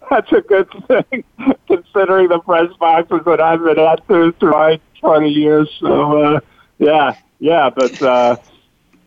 [0.09, 1.23] that's a good thing
[1.67, 5.69] considering the press boxes that I've been at through my 20 years.
[5.79, 6.39] So uh,
[6.79, 8.01] yeah, yeah, but.
[8.01, 8.37] Uh,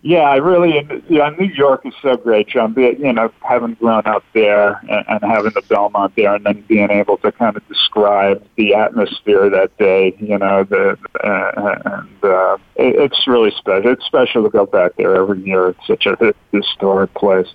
[0.02, 2.72] yeah, I really, yeah, New York is so great, John.
[2.76, 7.16] You know, having grown up there and, having the Belmont there, and then being able
[7.18, 10.14] to kind of describe the atmosphere that day.
[10.20, 13.90] You know, the uh, and uh, it, it's really special.
[13.90, 15.70] It's special to go back there every year.
[15.70, 17.48] It's such a historic place.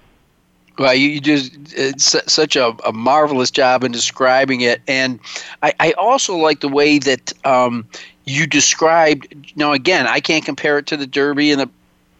[0.78, 5.20] Well, you, you just it's such a, a, marvelous job in describing it, and
[5.62, 7.88] I, I also like the way that um,
[8.26, 9.54] you described.
[9.56, 11.70] Now, again, I can't compare it to the Derby and the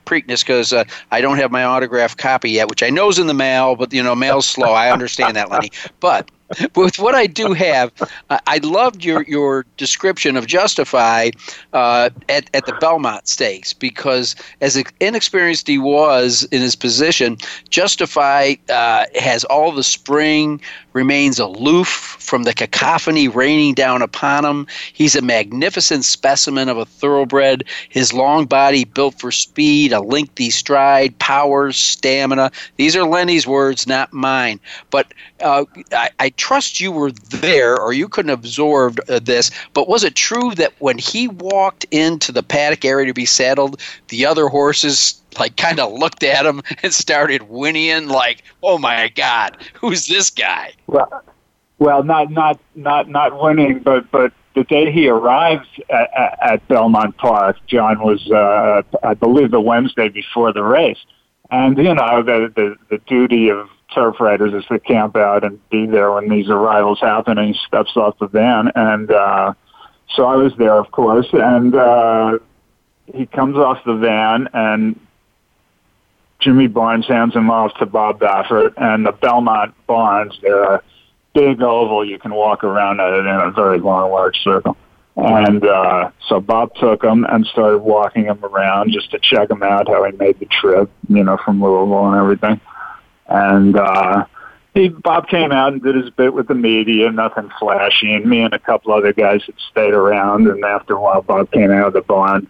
[0.06, 3.28] Preakness because uh, I don't have my autographed copy yet, which I know is in
[3.28, 4.74] the mail, but you know, mail's slow.
[4.74, 5.72] I understand that, Lenny.
[6.00, 6.30] But
[6.76, 7.92] with what I do have,
[8.30, 11.32] I loved your, your description of Justify
[11.74, 17.38] uh, at, at the Belmont Stakes because, as inexperienced he was in his position,
[17.70, 20.62] Justify uh, has all the spring,
[20.94, 21.88] remains aloof
[22.20, 24.68] from the cacophony raining down upon him.
[24.94, 27.64] He's a magnificent specimen of a thoroughbred.
[27.90, 32.52] His long body built for speed, a lengthy stride, power, stamina.
[32.78, 34.60] These are Lenny's words, not mine.
[34.92, 39.50] But uh, I, I, trust you were there or you couldn't absorb uh, this.
[39.74, 43.80] But was it true that when he walked into the paddock area to be saddled,
[44.10, 49.08] the other horses like kind of looked at him and started whinnying like, "Oh my
[49.16, 51.24] God, who's this guy?" Well,
[51.80, 56.68] well, not not not not whinnying, but but the day he arrived at, at, at
[56.68, 61.00] Belmont Park, John was, uh, I believe, the Wednesday before the race,
[61.52, 65.60] and you know the the, the duty of turf riders is to camp out and
[65.70, 69.54] be there when these arrivals happen, and he steps off the van, and uh,
[70.16, 71.76] so I was there, of course, and.
[71.76, 72.40] uh
[73.12, 75.00] he comes off the van and
[76.40, 80.84] Jimmy Barnes hands him off to Bob Baffert, and the Belmont Barns, they're a
[81.34, 84.76] big oval you can walk around it in a very long, large circle.
[85.16, 89.64] And uh, so Bob took him and started walking him around just to check him
[89.64, 92.60] out, how he made the trip, you know, from Louisville and everything.
[93.28, 94.26] And uh,
[94.74, 98.14] he Bob came out and did his bit with the media, nothing flashy.
[98.14, 100.48] And me and a couple other guys had stayed around.
[100.48, 102.48] And after a while, Bob came out of the barn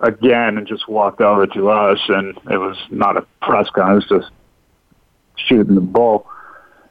[0.00, 2.00] again and just walked over to us.
[2.08, 4.30] And it was not a press conference, just
[5.36, 6.26] shooting the bull.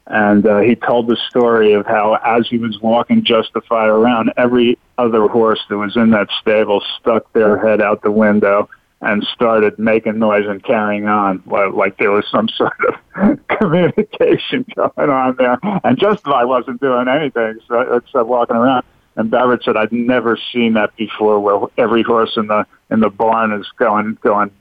[0.07, 4.77] And uh, he told the story of how, as he was walking Justify around, every
[4.97, 8.69] other horse that was in that stable stuck their head out the window
[9.01, 12.73] and started making noise and carrying on, like there was some sort
[13.15, 15.57] of communication going on there.
[15.83, 18.85] And Justify wasn't doing anything so, except walking around.
[19.17, 23.09] And Beverage said, "I'd never seen that before, where every horse in the in the
[23.09, 24.51] barn is going going."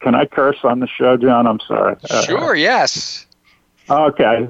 [0.00, 1.46] Can I curse on the show, John?
[1.46, 1.96] I'm sorry.
[2.24, 2.50] Sure.
[2.50, 3.24] Uh, yes.
[3.88, 4.46] Okay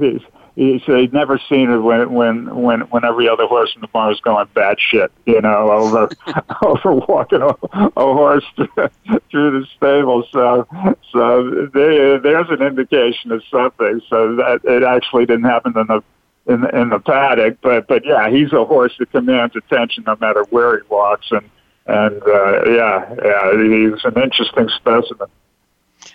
[0.56, 4.10] said he'd never seen it when when when when every other horse in the barn
[4.10, 6.08] was going bad shit, you know, over
[6.62, 10.24] over walking a, a horse through the stable.
[10.32, 10.66] So
[11.12, 14.00] so there, there's an indication of something.
[14.08, 16.02] So that it actually didn't happen in the
[16.46, 20.16] in the, in the paddock, but but yeah, he's a horse that commands attention no
[20.20, 21.50] matter where he walks, and
[21.86, 25.28] and uh, yeah, yeah, he's an interesting specimen.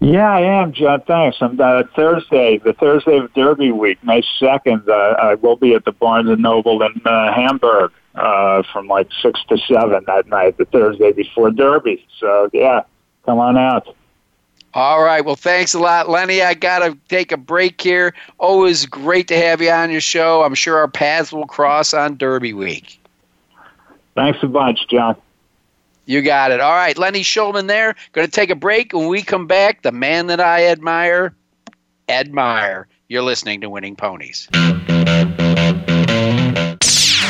[0.00, 1.00] Yeah, I am, John.
[1.02, 1.38] Thanks.
[1.40, 4.88] I'm uh, Thursday, the Thursday of Derby week, May second.
[4.88, 9.08] Uh, I will be at the Barnes and Noble in uh, Hamburg uh, from like
[9.22, 12.04] six to seven that night, the Thursday before Derby.
[12.18, 12.84] So yeah,
[13.24, 13.94] come on out.
[14.74, 15.24] All right.
[15.24, 16.42] Well, thanks a lot, Lenny.
[16.42, 18.14] I got to take a break here.
[18.38, 20.42] Always great to have you on your show.
[20.42, 23.00] I'm sure our paths will cross on Derby week.
[24.14, 25.16] Thanks a bunch, John.
[26.04, 26.60] You got it.
[26.60, 27.94] All right, Lenny Shulman there.
[28.12, 28.92] Going to take a break.
[28.92, 31.34] When we come back, the man that I admire,
[32.08, 32.86] admire.
[33.08, 34.48] You're listening to Winning Ponies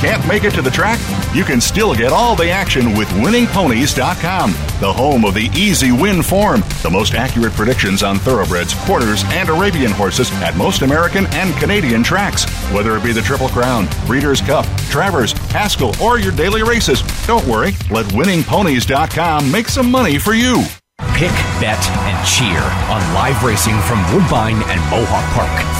[0.00, 0.98] Can't make it to the track?
[1.34, 6.22] You can still get all the action with winningponies.com, the home of the easy win
[6.22, 11.54] form, the most accurate predictions on thoroughbreds, quarters, and Arabian horses at most American and
[11.60, 12.46] Canadian tracks.
[12.72, 17.46] Whether it be the Triple Crown, Breeders' Cup, Travers, Haskell, or your daily races, don't
[17.46, 20.64] worry, let winningponies.com make some money for you.
[21.12, 25.79] Pick, bet, and cheer on live racing from Woodbine and Mohawk Park.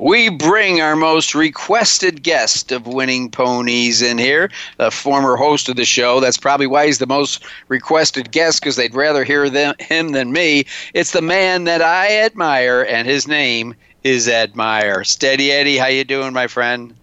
[0.00, 5.76] we bring our most requested guest of Winning Ponies in here, a former host of
[5.76, 6.20] the show.
[6.20, 10.32] That's probably why he's the most requested guest because they'd rather hear them, him than
[10.32, 10.64] me.
[10.94, 15.04] It's the man that I admire, and his name is Ed Meyer.
[15.04, 16.94] Steady Eddie, how you doing, my friend?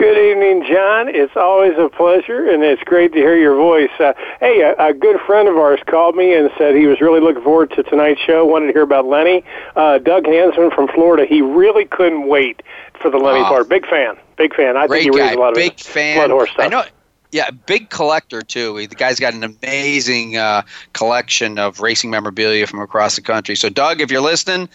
[0.00, 1.08] Good evening, John.
[1.14, 3.90] It's always a pleasure, and it's great to hear your voice.
[3.98, 7.20] Uh, hey, a, a good friend of ours called me and said he was really
[7.20, 8.46] looking forward to tonight's show.
[8.46, 9.44] Wanted to hear about Lenny.
[9.76, 11.26] Uh, Doug Hansman from Florida.
[11.26, 12.62] He really couldn't wait
[12.98, 13.44] for the Lenny Oh.
[13.44, 13.68] part.
[13.68, 14.16] Big fan.
[14.38, 14.74] Big fan.
[14.78, 15.80] I Great think he guy, reads a lot of big it.
[15.80, 16.16] fan.
[16.16, 16.64] Blood horse stuff.
[16.64, 16.84] I know.
[17.30, 18.76] Yeah, big collector too.
[18.76, 20.62] He- The guy's got an amazing uh,
[20.94, 23.54] collection of racing memorabilia from across the country.
[23.54, 24.70] So, Doug, if you're listening,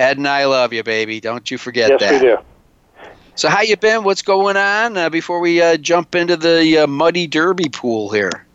[0.00, 1.20] Ed and I love you, baby.
[1.20, 2.12] Don't you forget Yes, that.
[2.14, 2.36] we do.
[3.36, 4.02] So, how you been?
[4.02, 4.96] What's going on?
[4.96, 8.46] Uh, before we uh, jump into the uh, muddy derby pool here.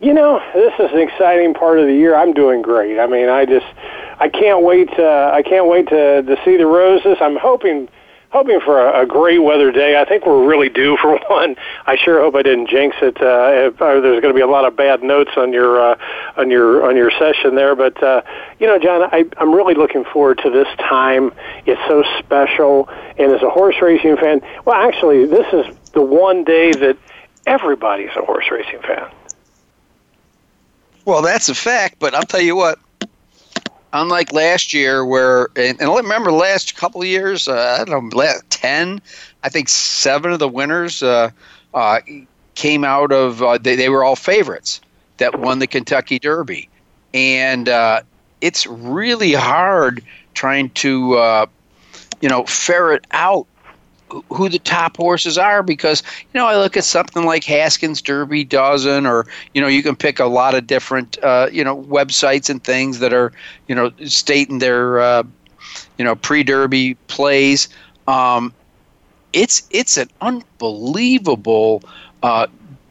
[0.00, 2.16] You know, this is an exciting part of the year.
[2.16, 2.98] I'm doing great.
[2.98, 3.66] I mean, I just,
[4.18, 4.90] I can't wait.
[4.98, 7.18] Uh, I can't wait to to see the roses.
[7.20, 7.88] I'm hoping,
[8.30, 10.00] hoping for a, a great weather day.
[10.00, 11.56] I think we're really due for one.
[11.86, 13.20] I sure hope I didn't jinx it.
[13.20, 15.98] Uh, if, uh, there's going to be a lot of bad notes on your uh,
[16.36, 18.22] on your on your session there, but uh,
[18.58, 21.32] you know, John, I, I'm really looking forward to this time.
[21.66, 26.44] It's so special, and as a horse racing fan, well, actually, this is the one
[26.44, 26.96] day that
[27.46, 29.10] everybody's a horse racing fan.
[31.04, 32.78] Well, that's a fact, but I'll tell you what.
[33.92, 38.48] Unlike last year, where and, and remember last couple years, uh, I don't know, last
[38.50, 39.00] ten,
[39.42, 41.30] I think seven of the winners uh,
[41.74, 42.00] uh,
[42.54, 44.80] came out of uh, they, they were all favorites
[45.16, 46.68] that won the Kentucky Derby,
[47.12, 48.02] and uh,
[48.40, 51.46] it's really hard trying to uh,
[52.20, 53.46] you know ferret out
[54.28, 56.02] who the top horses are because
[56.32, 59.96] you know I look at something like Haskin's Derby dozen or you know you can
[59.96, 63.32] pick a lot of different uh, you know websites and things that are
[63.68, 65.22] you know stating their uh,
[65.98, 67.68] you know pre-Derby plays.
[68.08, 68.52] Um,
[69.32, 71.82] it's it's an unbelievable
[72.22, 72.46] uh,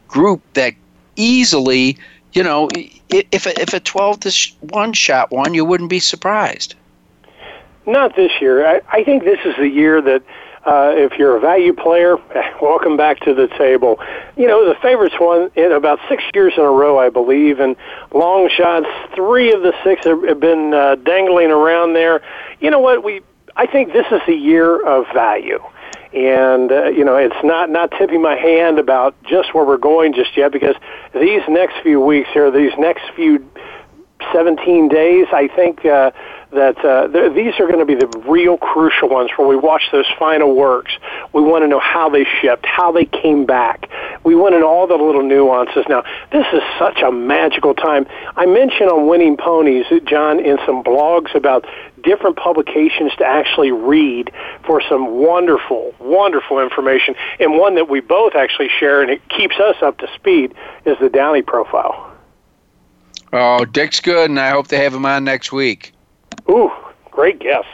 [0.08, 0.74] group that
[1.16, 1.98] easily
[2.32, 2.68] you know
[3.10, 6.74] if a, if a twelve to one shot one you wouldn't be surprised.
[7.86, 8.66] Not this year.
[8.66, 10.22] I, I think this is the year that
[10.70, 12.16] uh, if you're a value player,
[12.62, 13.98] welcome back to the table.
[14.36, 17.74] You know, the favorites won in about six years in a row, I believe, and
[18.14, 22.22] long shots, three of the six have, been uh, dangling around there.
[22.60, 23.02] You know what?
[23.02, 23.20] We,
[23.56, 25.60] I think this is the year of value.
[26.12, 30.12] And uh, you know, it's not not tipping my hand about just where we're going
[30.12, 30.74] just yet because
[31.12, 33.48] these next few weeks here, these next few
[34.32, 36.10] 17 days, I think uh,
[36.52, 39.84] that uh, th- these are going to be the real crucial ones where we watch
[39.92, 40.92] those final works.
[41.32, 43.88] We want to know how they shipped, how they came back.
[44.24, 45.84] We want to know all the little nuances.
[45.88, 48.06] Now, this is such a magical time.
[48.36, 51.66] I mentioned on Winning Ponies, John, in some blogs about
[52.02, 54.32] different publications to actually read
[54.64, 57.14] for some wonderful, wonderful information.
[57.38, 60.96] And one that we both actually share, and it keeps us up to speed, is
[61.00, 62.10] the Downey profile.
[63.32, 65.92] Oh, Dick's good, and I hope they have him on next week.
[66.50, 66.72] Ooh,
[67.10, 67.68] great guest.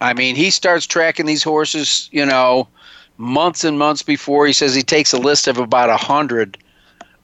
[0.00, 2.68] I mean, he starts tracking these horses, you know,
[3.16, 4.46] months and months before.
[4.46, 6.58] He says he takes a list of about a hundred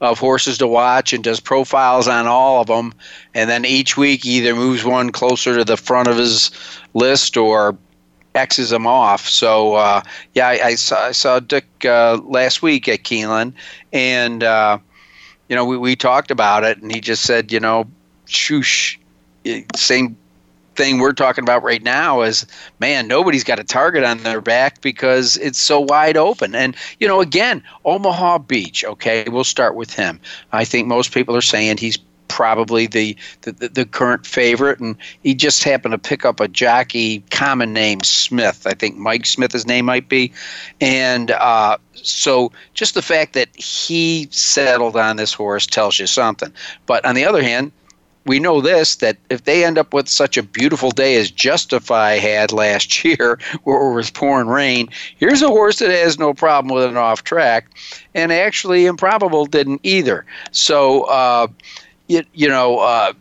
[0.00, 2.92] of horses to watch and does profiles on all of them,
[3.34, 6.50] and then each week he either moves one closer to the front of his
[6.94, 7.76] list or
[8.34, 9.28] X's them off.
[9.28, 10.02] So uh,
[10.34, 13.52] yeah, I, I saw I saw Dick uh, last week at Keeneland,
[13.92, 14.78] and uh,
[15.48, 17.86] you know we, we talked about it, and he just said, you know,
[18.26, 18.98] shoosh,
[19.76, 20.16] same
[20.76, 22.46] thing we're talking about right now is
[22.80, 26.54] man nobody's got a target on their back because it's so wide open.
[26.54, 30.20] And you know again omaha beach okay we'll start with him.
[30.52, 31.98] I think most people are saying he's
[32.28, 37.20] probably the, the, the, current favorite and he just happened to pick up a jockey
[37.30, 38.66] common name smith.
[38.66, 40.32] I think mike smith his name might be.
[40.80, 46.52] And uh, so just the fact that he settled on this horse tells you something.
[46.86, 47.70] But on the other hand
[48.26, 52.16] we know this that if they end up with such a beautiful day as Justify
[52.16, 56.74] had last year, where it was pouring rain, here's a horse that has no problem
[56.74, 57.66] with an off track,
[58.14, 60.24] and actually Improbable didn't either.
[60.52, 61.48] So, uh,
[62.08, 63.12] you, you know, uh,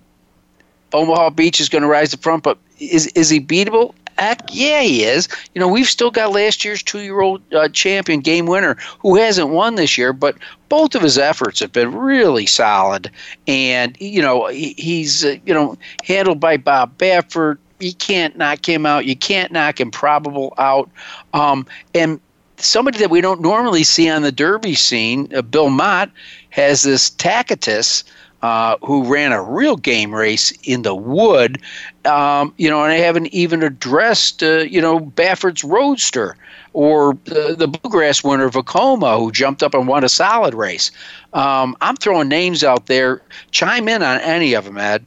[0.93, 3.93] Omaha Beach is going to rise to the front, but is is he beatable?
[4.17, 5.27] Heck, yeah, he is.
[5.53, 9.75] You know, we've still got last year's two-year-old uh, champion, game winner, who hasn't won
[9.75, 10.35] this year, but
[10.69, 13.09] both of his efforts have been really solid.
[13.47, 17.57] And you know, he, he's uh, you know handled by Bob Baffert.
[17.79, 19.05] You can't knock him out.
[19.05, 20.89] You can't knock Improbable out.
[21.33, 22.19] Um, and
[22.57, 26.09] somebody that we don't normally see on the Derby scene, uh, Bill Mott,
[26.49, 28.03] has this Tacitus
[28.43, 31.61] uh, who ran a real game race in the wood,
[32.03, 36.35] um, you know, and I haven't even addressed, uh, you know, Baffert's Roadster
[36.73, 40.91] or the, the Bluegrass winner Vekoma, who jumped up and won a solid race.
[41.31, 43.21] Um, I'm throwing names out there.
[43.51, 45.05] Chime in on any of them, Ed.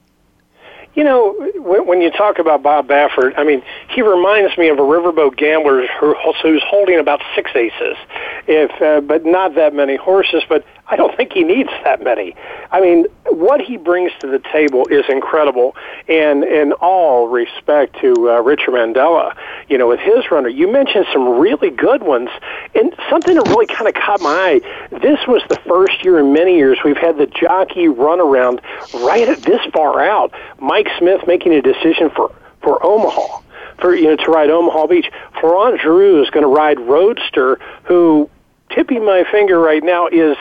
[0.96, 4.82] You know, when you talk about Bob Baffert, I mean, he reminds me of a
[4.82, 7.98] riverboat gambler who's holding about six aces,
[8.46, 10.42] if uh, but not that many horses.
[10.48, 12.34] But I don't think he needs that many.
[12.70, 15.76] I mean, what he brings to the table is incredible,
[16.08, 19.36] and in all respect to uh, Richard Mandella,
[19.68, 22.30] you know, with his runner, you mentioned some really good ones,
[22.74, 24.60] and something that really kind of caught my eye.
[24.98, 28.62] This was the first year in many years we've had the jockey run around
[28.94, 30.32] right at this far out.
[30.58, 33.40] Mike Smith making a decision for for Omaha
[33.80, 35.10] for you know to ride Omaha Beach.
[35.40, 38.28] Florent Geroux is going to ride Roadster, who
[38.70, 40.36] tipping my finger right now is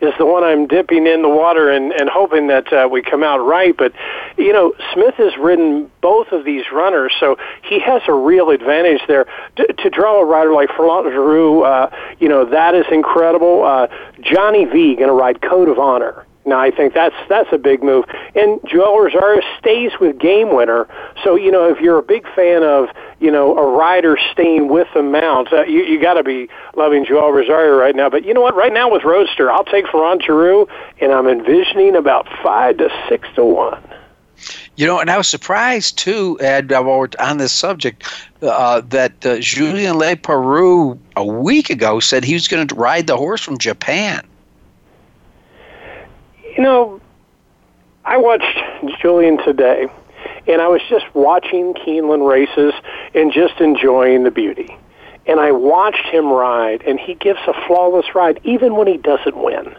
[0.00, 3.24] is the one I'm dipping in the water and, and hoping that uh, we come
[3.24, 3.76] out right.
[3.76, 3.92] But,
[4.36, 9.00] you know, Smith has ridden both of these runners, so he has a real advantage
[9.08, 9.26] there.
[9.56, 11.90] D- to draw a rider like Florent Geroux, uh,
[12.20, 13.64] you know, that is incredible.
[13.64, 13.88] Uh,
[14.20, 16.24] Johnny V going to ride Code of Honor.
[16.48, 18.04] Now I think that's that's a big move.
[18.34, 20.88] And Joel Rosario stays with Game Winner,
[21.22, 22.88] so you know if you're a big fan of
[23.20, 27.04] you know a rider staying with the mount, uh, you you got to be loving
[27.04, 28.08] Joel Rosario right now.
[28.08, 28.56] But you know what?
[28.56, 30.68] Right now with Roadster, I'll take Florent Geroux,
[31.00, 33.82] and I'm envisioning about five to six to one.
[34.76, 38.04] You know, and I was surprised too, Ed, while we're on this subject,
[38.40, 43.16] uh, that uh, Julien Leparoux a week ago said he was going to ride the
[43.16, 44.24] horse from Japan.
[46.58, 47.00] You know,
[48.04, 48.58] I watched
[49.00, 49.86] Julien today,
[50.48, 52.74] and I was just watching Keeneland races
[53.14, 54.76] and just enjoying the beauty.
[55.26, 59.36] And I watched him ride, and he gives a flawless ride even when he doesn't
[59.36, 59.72] win.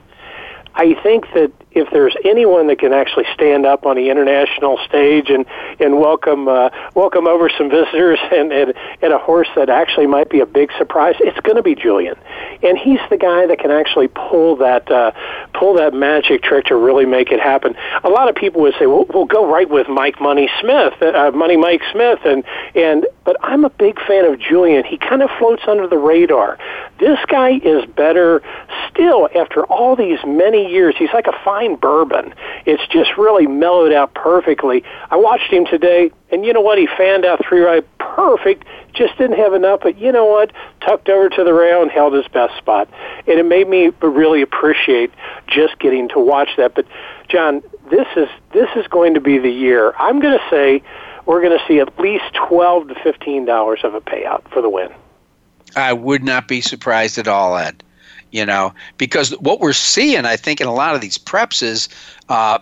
[0.75, 5.29] I think that if there's anyone that can actually stand up on the international stage
[5.29, 5.45] and
[5.79, 10.29] and welcome uh, welcome over some visitors and, and and a horse that actually might
[10.29, 12.15] be a big surprise, it's going to be Julien,
[12.63, 15.11] and he's the guy that can actually pull that uh,
[15.53, 17.75] pull that magic trick to really make it happen.
[18.03, 21.31] A lot of people would say, "Well, we'll go right with Mike Money Smith, uh,
[21.33, 22.43] Money Mike Smith," and
[22.73, 24.83] and but I'm a big fan of Julien.
[24.83, 26.57] He kind of floats under the radar.
[26.99, 28.41] This guy is better
[28.89, 30.95] still after all these many years.
[30.97, 32.33] He's like a fine fine bourbon.
[32.65, 34.83] It's just really mellowed out perfectly.
[35.09, 36.77] I watched him today, and you know what?
[36.77, 38.65] He fanned out three right perfect.
[38.93, 40.51] Just didn't have enough, but you know what?
[40.81, 42.89] Tucked over to the rail and held his best spot,
[43.27, 45.11] and it made me really appreciate
[45.47, 46.75] just getting to watch that.
[46.75, 46.85] But
[47.29, 49.93] John, this is this is going to be the year.
[49.97, 50.83] I'm going to say
[51.25, 54.69] we're going to see at least twelve to fifteen dollars of a payout for the
[54.69, 54.89] win.
[55.75, 57.83] I would not be surprised at all, Ed
[58.31, 61.89] you know, because what we're seeing, I think, in a lot of these preps is
[62.29, 62.59] uh,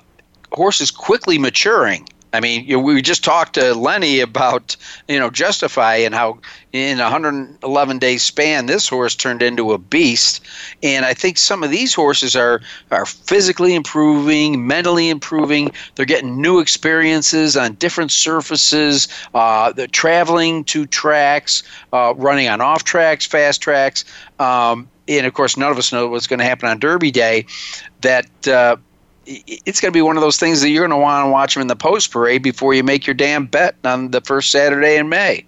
[0.51, 2.07] horses quickly maturing.
[2.38, 4.78] I mean, you know, we just talked to Lenny about,
[5.08, 6.38] you know, Justify and how
[6.72, 10.46] in a 111 day span this horse turned into a beast.
[10.84, 12.62] And I think some of these horses are
[12.92, 15.72] are physically improving, mentally improving.
[15.96, 19.08] They're getting new experiences on different surfaces.
[19.34, 24.06] Uh, they're traveling to tracks, uh, running on off tracks, fast tracks.
[24.38, 27.48] Um, and of course, none of us know what's going to happen on Derby Day.
[28.02, 28.78] That uh,
[29.28, 31.53] it's going to be one of those things that you're going to want to watch
[31.53, 34.97] them in the post parade before you make your damn bet on the first Saturday
[34.97, 35.45] in May.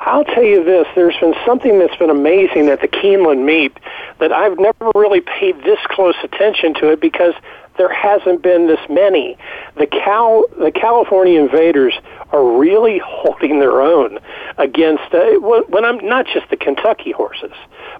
[0.00, 3.76] I'll tell you this: there's been something that's been amazing at the Keeneland meet
[4.20, 7.34] that I've never really paid this close attention to it because
[7.76, 9.36] there hasn't been this many.
[9.76, 11.94] The Cal, the California Invaders
[12.32, 14.18] are really holding their own
[14.58, 17.52] against uh, when I'm not just the Kentucky horses,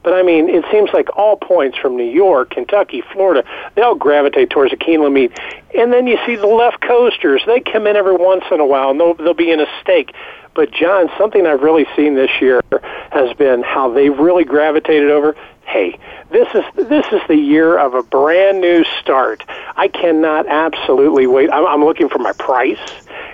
[0.03, 3.95] but I mean it seems like all points from New York, Kentucky, Florida, they all
[3.95, 5.39] gravitate towards the Keeneland meet,
[5.77, 7.43] and then you see the left coasters.
[7.47, 10.12] They come in every once in a while, and they'll, they'll be in a stake.
[10.55, 12.62] But John, something I've really seen this year
[13.11, 15.37] has been how they've really gravitated over
[15.67, 15.99] hey,
[16.31, 19.45] this is this is the year of a brand new start.
[19.77, 21.51] I cannot absolutely wait.
[21.51, 22.79] I'm, I'm looking for my price.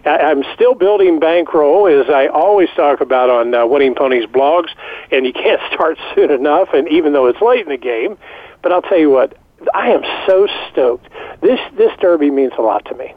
[0.05, 4.71] I'm still building bankroll, as I always talk about on uh, Winning Ponies blogs,
[5.11, 6.71] and you can't start soon enough.
[6.73, 8.19] And even though it's late in the game,
[8.63, 9.37] but I'll tell you what,
[9.75, 11.09] I am so stoked.
[11.41, 13.15] This this Derby means a lot to me.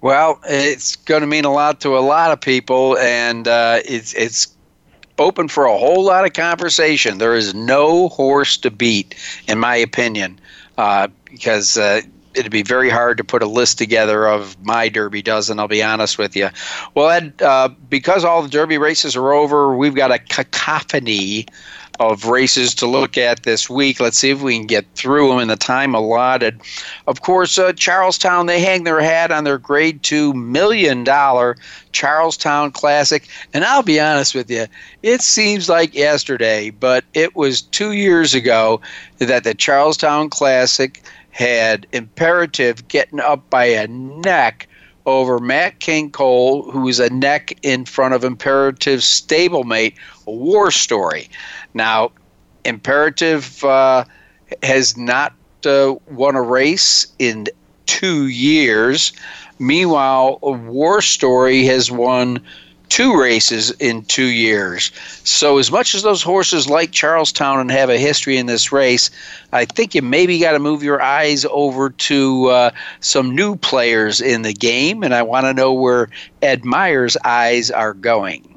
[0.00, 4.12] Well, it's going to mean a lot to a lot of people, and uh, it's
[4.14, 4.55] it's
[5.18, 7.18] open for a whole lot of conversation.
[7.18, 9.14] There is no horse to beat,
[9.48, 10.38] in my opinion,
[10.78, 12.02] uh, because uh,
[12.36, 15.58] it'd be very hard to put a list together of my Derby dozen.
[15.58, 16.50] I'll be honest with you.
[16.94, 21.46] Well, Ed, uh, because all the Derby races are over, we've got a cacophony
[21.98, 24.00] of races to look at this week.
[24.00, 26.60] Let's see if we can get through them in the time allotted.
[27.06, 31.56] Of course, uh, Charles Town, they hang their hat on their grade two million dollar
[31.92, 33.26] Charles Town Classic.
[33.54, 34.66] And I'll be honest with you,
[35.02, 38.80] it seems like yesterday, but it was two years ago
[39.18, 41.02] that the Charles Town Classic
[41.36, 44.66] had Imperative getting up by a neck
[45.04, 49.92] over Matt King Coal, who was a neck in front of Imperative's stablemate,
[50.26, 51.28] a war story.
[51.74, 52.12] Now,
[52.64, 54.06] Imperative uh,
[54.62, 55.34] has not
[55.66, 57.48] uh, won a race in
[57.84, 59.12] two years.
[59.58, 62.40] Meanwhile, War Story has won
[62.88, 64.90] two races in two years.
[65.24, 68.72] So, as much as those horses like Charles Town and have a history in this
[68.72, 69.10] race,
[69.52, 72.70] I think you maybe got to move your eyes over to uh,
[73.00, 76.08] some new players in the game, and I want to know where
[76.42, 78.52] Ed Meyer's eyes are going.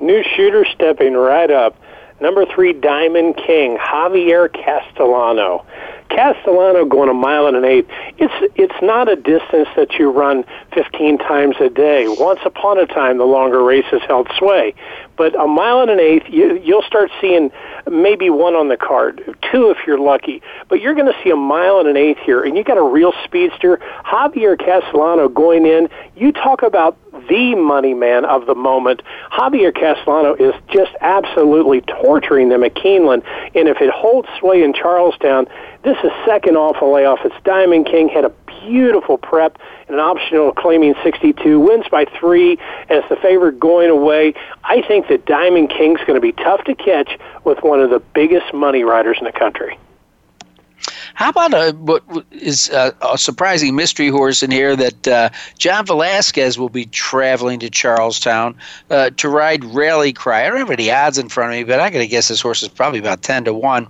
[0.00, 1.76] New shooter stepping right up.
[2.20, 5.66] Number three, Diamond King, Javier Castellano.
[6.14, 7.88] Castellano going a mile and an eighth.
[8.18, 10.44] It's it's not a distance that you run
[10.74, 12.06] 15 times a day.
[12.08, 14.74] Once upon a time, the longer races held sway,
[15.16, 17.50] but a mile and an eighth, you, you'll start seeing
[17.90, 20.42] maybe one on the card, two if you're lucky.
[20.68, 22.82] But you're going to see a mile and an eighth here, and you got a
[22.82, 25.88] real speedster, Javier Castellano going in.
[26.16, 26.98] You talk about
[27.28, 29.02] the money man of the moment.
[29.30, 33.22] Javier Castellano is just absolutely torturing them at Keeneland,
[33.54, 35.46] and if it holds sway in Charles Town,
[35.84, 37.20] this is second off a layoff.
[37.24, 39.58] It's Diamond King had a beautiful prep
[39.88, 42.58] and an optional claiming 62 wins by three
[42.88, 44.34] as the favorite going away.
[44.64, 47.98] I think that Diamond King's going to be tough to catch with one of the
[47.98, 49.76] biggest money riders in the country.
[51.14, 55.86] How about a what is a, a surprising mystery horse in here that uh, John
[55.86, 58.56] Velazquez will be traveling to Charles Town
[58.90, 60.46] uh, to ride Rally Cry.
[60.46, 62.40] I don't have any odds in front of me, but I got to guess this
[62.40, 63.88] horse is probably about ten to one.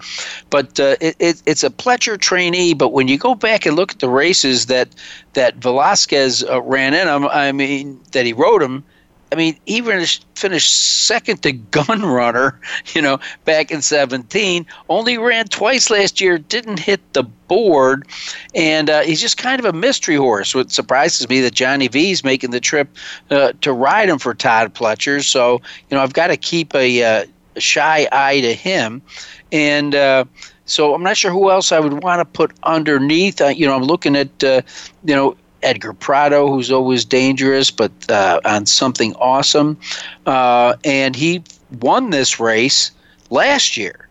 [0.51, 2.75] But uh, it, it, it's a Pletcher trainee.
[2.75, 4.89] But when you go back and look at the races that
[5.35, 8.85] that Velazquez uh, ran in them, I mean that he rode them
[9.33, 12.61] I mean, he finished, second to Gun Runner,
[12.95, 14.67] you know, back in 17.
[14.91, 18.07] Only ran twice last year, didn't hit the board,
[18.55, 20.55] and uh, he's just kind of a mystery horse.
[20.55, 22.95] What surprises me that Johnny V's making the trip
[23.31, 25.25] uh, to ride him for Todd Pletcher.
[25.25, 27.27] So, you know, I've got to keep a, uh,
[27.59, 29.03] shy eye to him,
[29.51, 29.95] and.
[29.95, 30.25] Uh,
[30.65, 33.41] so I'm not sure who else I would want to put underneath.
[33.41, 34.63] Uh, you know, I'm looking at uh,
[35.05, 39.79] you know Edgar Prado, who's always dangerous, but uh, on something awesome.
[40.27, 41.43] Uh, and he
[41.81, 42.91] won this race
[43.31, 44.09] last year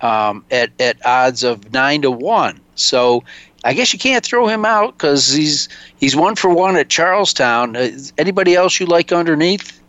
[0.00, 2.60] um, at, at odds of nine to one.
[2.74, 3.24] So
[3.64, 7.32] I guess you can't throw him out because he's he's one for one at Charles
[7.32, 7.76] Town.
[7.76, 9.80] Uh, anybody else you like underneath?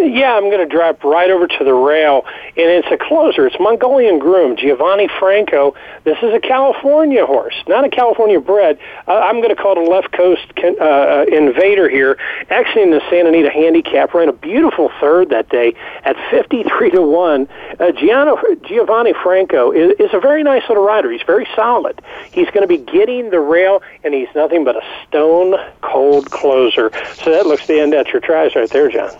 [0.00, 2.24] Yeah, I'm going to drop right over to the rail,
[2.56, 3.46] and it's a closer.
[3.46, 5.74] It's Mongolian Groom, Giovanni Franco.
[6.04, 8.78] This is a California horse, not a California bred.
[9.06, 12.16] Uh, I'm going to call it a left coast uh, uh, invader here.
[12.48, 17.02] Actually, in the Santa Anita handicap, ran a beautiful third that day at 53 to
[17.02, 17.46] one.
[17.78, 21.10] Uh, Giovanni Franco is, is a very nice little rider.
[21.10, 22.00] He's very solid.
[22.32, 26.90] He's going to be getting the rail, and he's nothing but a stone cold closer.
[27.16, 29.10] So that looks the end at your tries right there, John.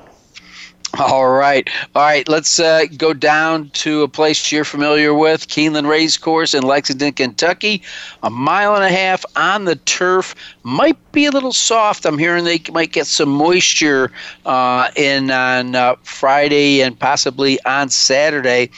[1.01, 1.67] All right.
[1.95, 2.29] All right.
[2.29, 7.13] Let's uh, go down to a place you're familiar with Keeneland Race Course in Lexington,
[7.13, 7.83] Kentucky.
[8.23, 10.35] A mile and a half on the turf.
[10.63, 12.05] Might be a little soft.
[12.05, 14.13] I'm hearing they might get some moisture
[14.45, 18.71] uh, in on uh, Friday and possibly on Saturday.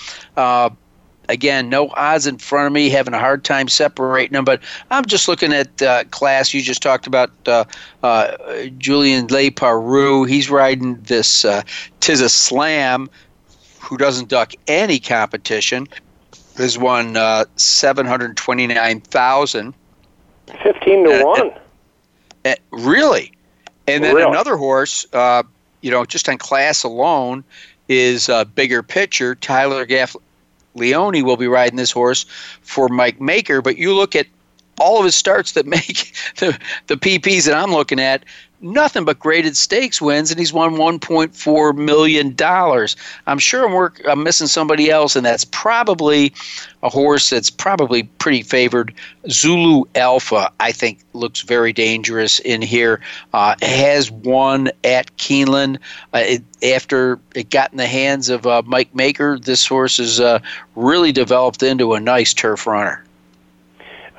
[1.32, 4.44] Again, no odds in front of me, having a hard time separating them.
[4.44, 4.60] But
[4.90, 6.52] I'm just looking at uh, class.
[6.52, 7.64] You just talked about uh,
[8.02, 8.36] uh,
[8.76, 10.28] Julien Leparoux.
[10.28, 11.62] He's riding this uh,
[12.00, 13.08] Tis a Slam,
[13.80, 15.88] who doesn't duck any competition.
[16.58, 19.72] Has won uh, seven hundred twenty-nine thousand.
[20.62, 21.52] Fifteen to one.
[22.72, 23.32] really,
[23.88, 24.30] and then really?
[24.30, 25.06] another horse.
[25.14, 25.44] Uh,
[25.80, 27.42] you know, just on class alone,
[27.88, 29.34] is a bigger picture.
[29.34, 30.14] Tyler Gaff
[30.74, 32.24] Leone will be riding this horse
[32.62, 33.62] for Mike Maker.
[33.62, 34.26] But you look at
[34.78, 38.24] all of his starts that make the, the PPs that I'm looking at.
[38.62, 42.96] Nothing but graded stakes wins, and he's won 1.4 million dollars.
[43.26, 46.32] I'm sure I'm, work, I'm missing somebody else, and that's probably
[46.82, 48.94] a horse that's probably pretty favored.
[49.28, 53.00] Zulu Alpha, I think, looks very dangerous in here.
[53.32, 55.78] Uh, has won at Keeneland
[56.14, 59.38] uh, it, after it got in the hands of uh, Mike Maker.
[59.38, 60.38] This horse has uh,
[60.76, 63.04] really developed into a nice turf runner.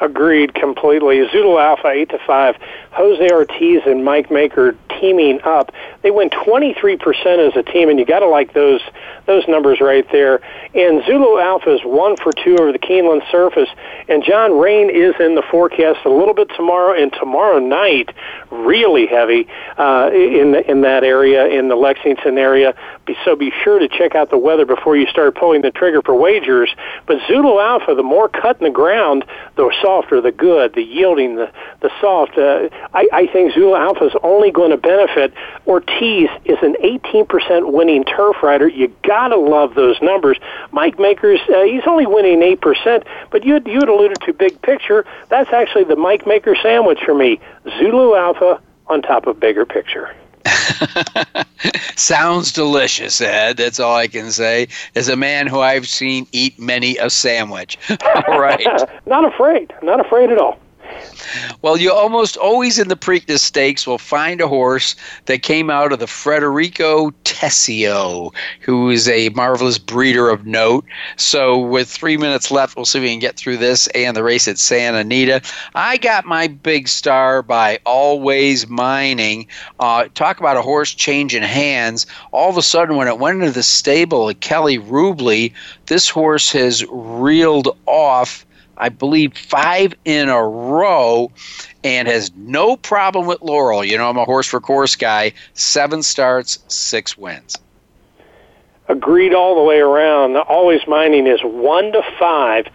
[0.01, 1.27] Agreed completely.
[1.31, 2.57] Zulu Alpha eight to five.
[2.91, 5.71] Jose Ortiz and Mike Maker teaming up.
[6.03, 8.81] They win 23% as a team, and you got to like those
[9.25, 10.41] those numbers right there.
[10.75, 13.69] And Zulu Alpha is one for two over the Keeneland surface.
[14.09, 18.09] And John Rain is in the forecast a little bit tomorrow and tomorrow night,
[18.51, 19.47] really heavy
[19.77, 22.75] uh, in the, in that area in the Lexington area.
[23.23, 26.15] So be sure to check out the weather before you start pulling the trigger for
[26.15, 26.73] wagers.
[27.05, 29.25] But Zulu Alpha, the more cut in the ground,
[29.55, 32.37] the softer, the good, the yielding, the the soft.
[32.37, 35.33] Uh, I, I think Zulu Alpha is only going to benefit.
[35.93, 38.67] Ortiz is an 18% winning turf rider.
[38.67, 40.37] You gotta love those numbers.
[40.71, 45.05] Mike Makers, uh, he's only winning 8%, but you you had alluded to big picture.
[45.29, 47.39] That's actually the Mike Maker sandwich for me.
[47.77, 50.15] Zulu Alpha on top of bigger picture.
[51.95, 53.57] Sounds delicious, Ed.
[53.57, 54.67] That's all I can say.
[54.95, 57.77] As a man who I've seen eat many a sandwich.
[58.27, 58.65] all right.
[59.05, 59.73] not afraid.
[59.81, 60.59] Not afraid at all.
[61.61, 64.95] Well, you almost always in the Preakness Stakes will find a horse
[65.25, 70.85] that came out of the Federico Tesio, who is a marvelous breeder of note.
[71.15, 74.23] So, with three minutes left, we'll see if we can get through this and the
[74.23, 75.41] race at Santa Anita.
[75.75, 79.47] I got my big star by Always Mining.
[79.79, 82.05] Uh, talk about a horse changing hands.
[82.31, 85.53] All of a sudden, when it went into the stable at Kelly Rubley,
[85.87, 88.45] this horse has reeled off
[88.77, 91.31] I believe, five in a row
[91.83, 93.83] and has no problem with Laurel.
[93.83, 95.33] You know, I'm a horse for course guy.
[95.53, 97.57] Seven starts, six wins.
[98.89, 100.35] Agreed all the way around.
[100.35, 102.67] Always Mining is one to five,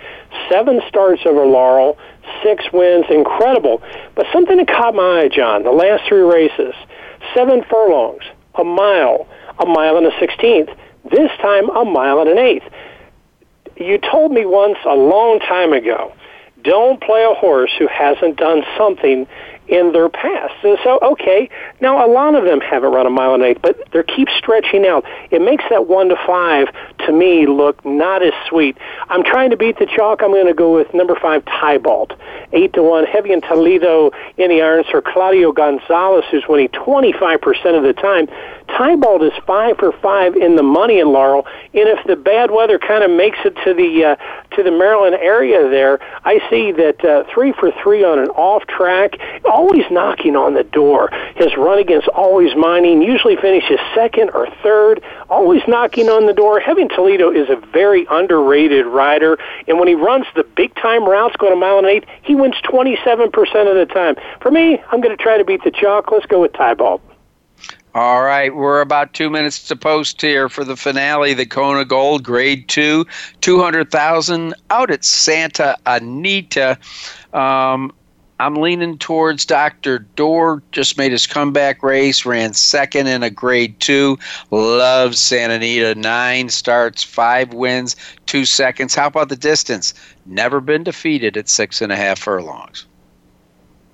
[0.49, 1.99] seven starts over Laurel,
[2.42, 3.05] six wins.
[3.11, 3.82] Incredible.
[4.14, 6.74] But something that caught my eye, John, the last three races
[7.34, 8.22] seven furlongs,
[8.55, 9.28] a mile,
[9.59, 10.70] a mile and a sixteenth.
[11.11, 12.64] This time, a mile and an eighth
[13.81, 16.12] you told me once a long time ago,
[16.68, 19.26] don't play a horse who hasn't done something
[19.68, 20.54] in their past.
[20.64, 21.48] And so, okay,
[21.80, 24.86] now a lot of them haven't run a mile and eight, but they keep stretching
[24.86, 25.04] out.
[25.30, 26.68] It makes that one to five
[27.06, 28.76] to me look not as sweet.
[29.08, 30.22] I'm trying to beat the chalk.
[30.22, 32.14] I'm going to go with number five, Tybalt,
[32.52, 33.06] eight to one.
[33.12, 38.26] Jevian Toledo in the irons for Claudio Gonzalez, who's winning 25% of the time.
[38.68, 42.78] Tybalt is five for five in the money in Laurel, and if the bad weather
[42.78, 44.16] kind of makes it to the uh,
[44.56, 48.66] to the Maryland area there, I see that uh, three for three on an off
[48.66, 51.11] track, always knocking on the door.
[51.36, 56.61] His run against Always Mining usually finishes second or third, always knocking on the door.
[56.61, 61.36] Jevian Toledo is a very underrated rider, and when he runs the big time routes
[61.36, 63.28] going a mile and eight, he wins 27%
[63.70, 64.16] of the time.
[64.40, 66.11] For me, I'm going to try to beat the chalk.
[66.11, 67.00] Let's go with Tybalt.
[67.95, 71.32] All right, we're about two minutes to post here for the finale.
[71.32, 73.07] The Kona Gold, Grade Two,
[73.41, 76.78] two hundred thousand out at Santa Anita.
[77.32, 77.93] Um,
[78.41, 80.01] I'm leaning towards Dr.
[80.01, 80.62] Dorr.
[80.70, 84.18] Just made his comeback race, ran second in a grade two.
[84.51, 85.95] Loves Santa Anita.
[85.95, 88.95] Nine starts, five wins, two seconds.
[88.95, 89.95] How about the distance?
[90.26, 92.84] Never been defeated at six and a half furlongs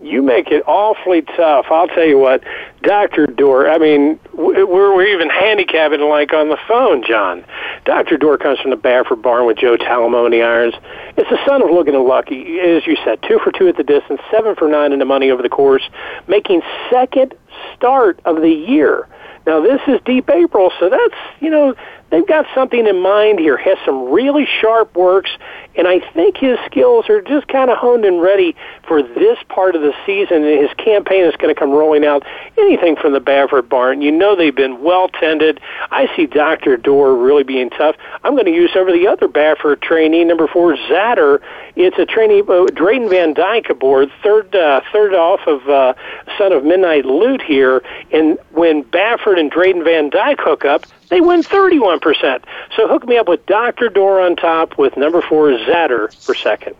[0.03, 1.67] you make it awfully tough.
[1.71, 2.43] I'll tell you what,
[2.83, 3.27] Dr.
[3.27, 7.45] Dorr, I mean, we're, we're even handicapping like on the phone, John.
[7.85, 8.17] Dr.
[8.17, 10.75] Dorr comes from the Baffert barn with Joe Talamoni irons.
[11.17, 13.85] It's the son of Lookin At Lucky, as you said, two for two at the
[13.85, 15.83] distance, seven for nine in the money over the course,
[16.29, 17.35] making second
[17.75, 19.09] start of the year.
[19.47, 21.75] Now this is deep April, so that's, you know,
[22.15, 23.57] they've got something in mind here.
[23.57, 25.31] Has some really sharp works,
[25.75, 28.55] and I think his skills are just kind of honed and ready
[28.87, 30.45] for this part of the season.
[30.45, 32.25] And his campaign is going to come rolling out
[32.57, 34.01] anything from the Baffert barn.
[34.01, 35.61] You know they've been well tended.
[35.91, 36.77] I see Dr.
[36.77, 37.97] Dorr really being tough.
[38.23, 41.41] I'm going to use over the other Baffert trainee, number four, Zatter.
[41.75, 45.95] It's a trainee, uh, Drayden Van Dyke aboard, third, uh, third off of uh,
[46.39, 47.83] Son of Midnight Lute here.
[48.13, 50.85] And when Baffert and Drayden Van Dyke hook up,
[51.15, 52.43] they win 31%.
[52.77, 53.89] So hook me up with Dr.
[53.89, 56.75] Dorr on top with number four, Zatter, for second.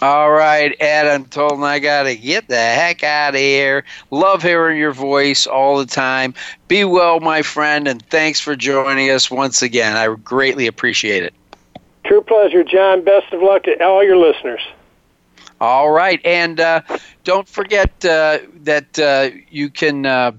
[0.00, 3.84] All right, Adam told I got to get the heck out of here.
[4.12, 6.34] Love hearing your voice all the time.
[6.68, 9.96] Be well, my friend, and thanks for joining us once again.
[9.96, 11.34] I greatly appreciate it.
[12.04, 13.02] True pleasure, John.
[13.02, 14.60] Best of luck to all your listeners.
[15.60, 16.82] All right, and uh,
[17.24, 20.30] don't forget uh, that uh, you can uh,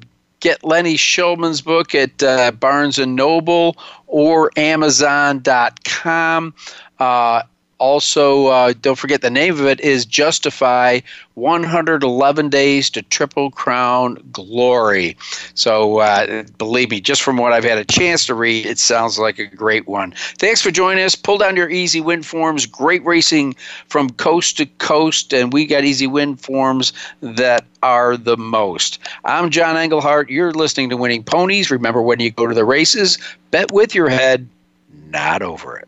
[0.46, 3.76] get Lenny Shulman's book at uh, Barnes and Noble
[4.06, 6.54] or Amazon.com.
[7.00, 7.42] Uh,
[7.86, 11.02] also, uh, don't forget the name of it is Justify
[11.36, 15.16] 111 Days to Triple Crown Glory.
[15.54, 19.20] So, uh, believe me, just from what I've had a chance to read, it sounds
[19.20, 20.16] like a great one.
[20.40, 21.14] Thanks for joining us.
[21.14, 22.66] Pull down your easy win forms.
[22.66, 23.56] Great racing
[23.86, 28.98] from coast to coast, and we got easy win forms that are the most.
[29.26, 30.32] I'm John Englehart.
[30.32, 31.70] You're listening to Winning Ponies.
[31.70, 33.20] Remember, when you go to the races,
[33.52, 34.50] bet with your head,
[35.12, 35.88] not over it.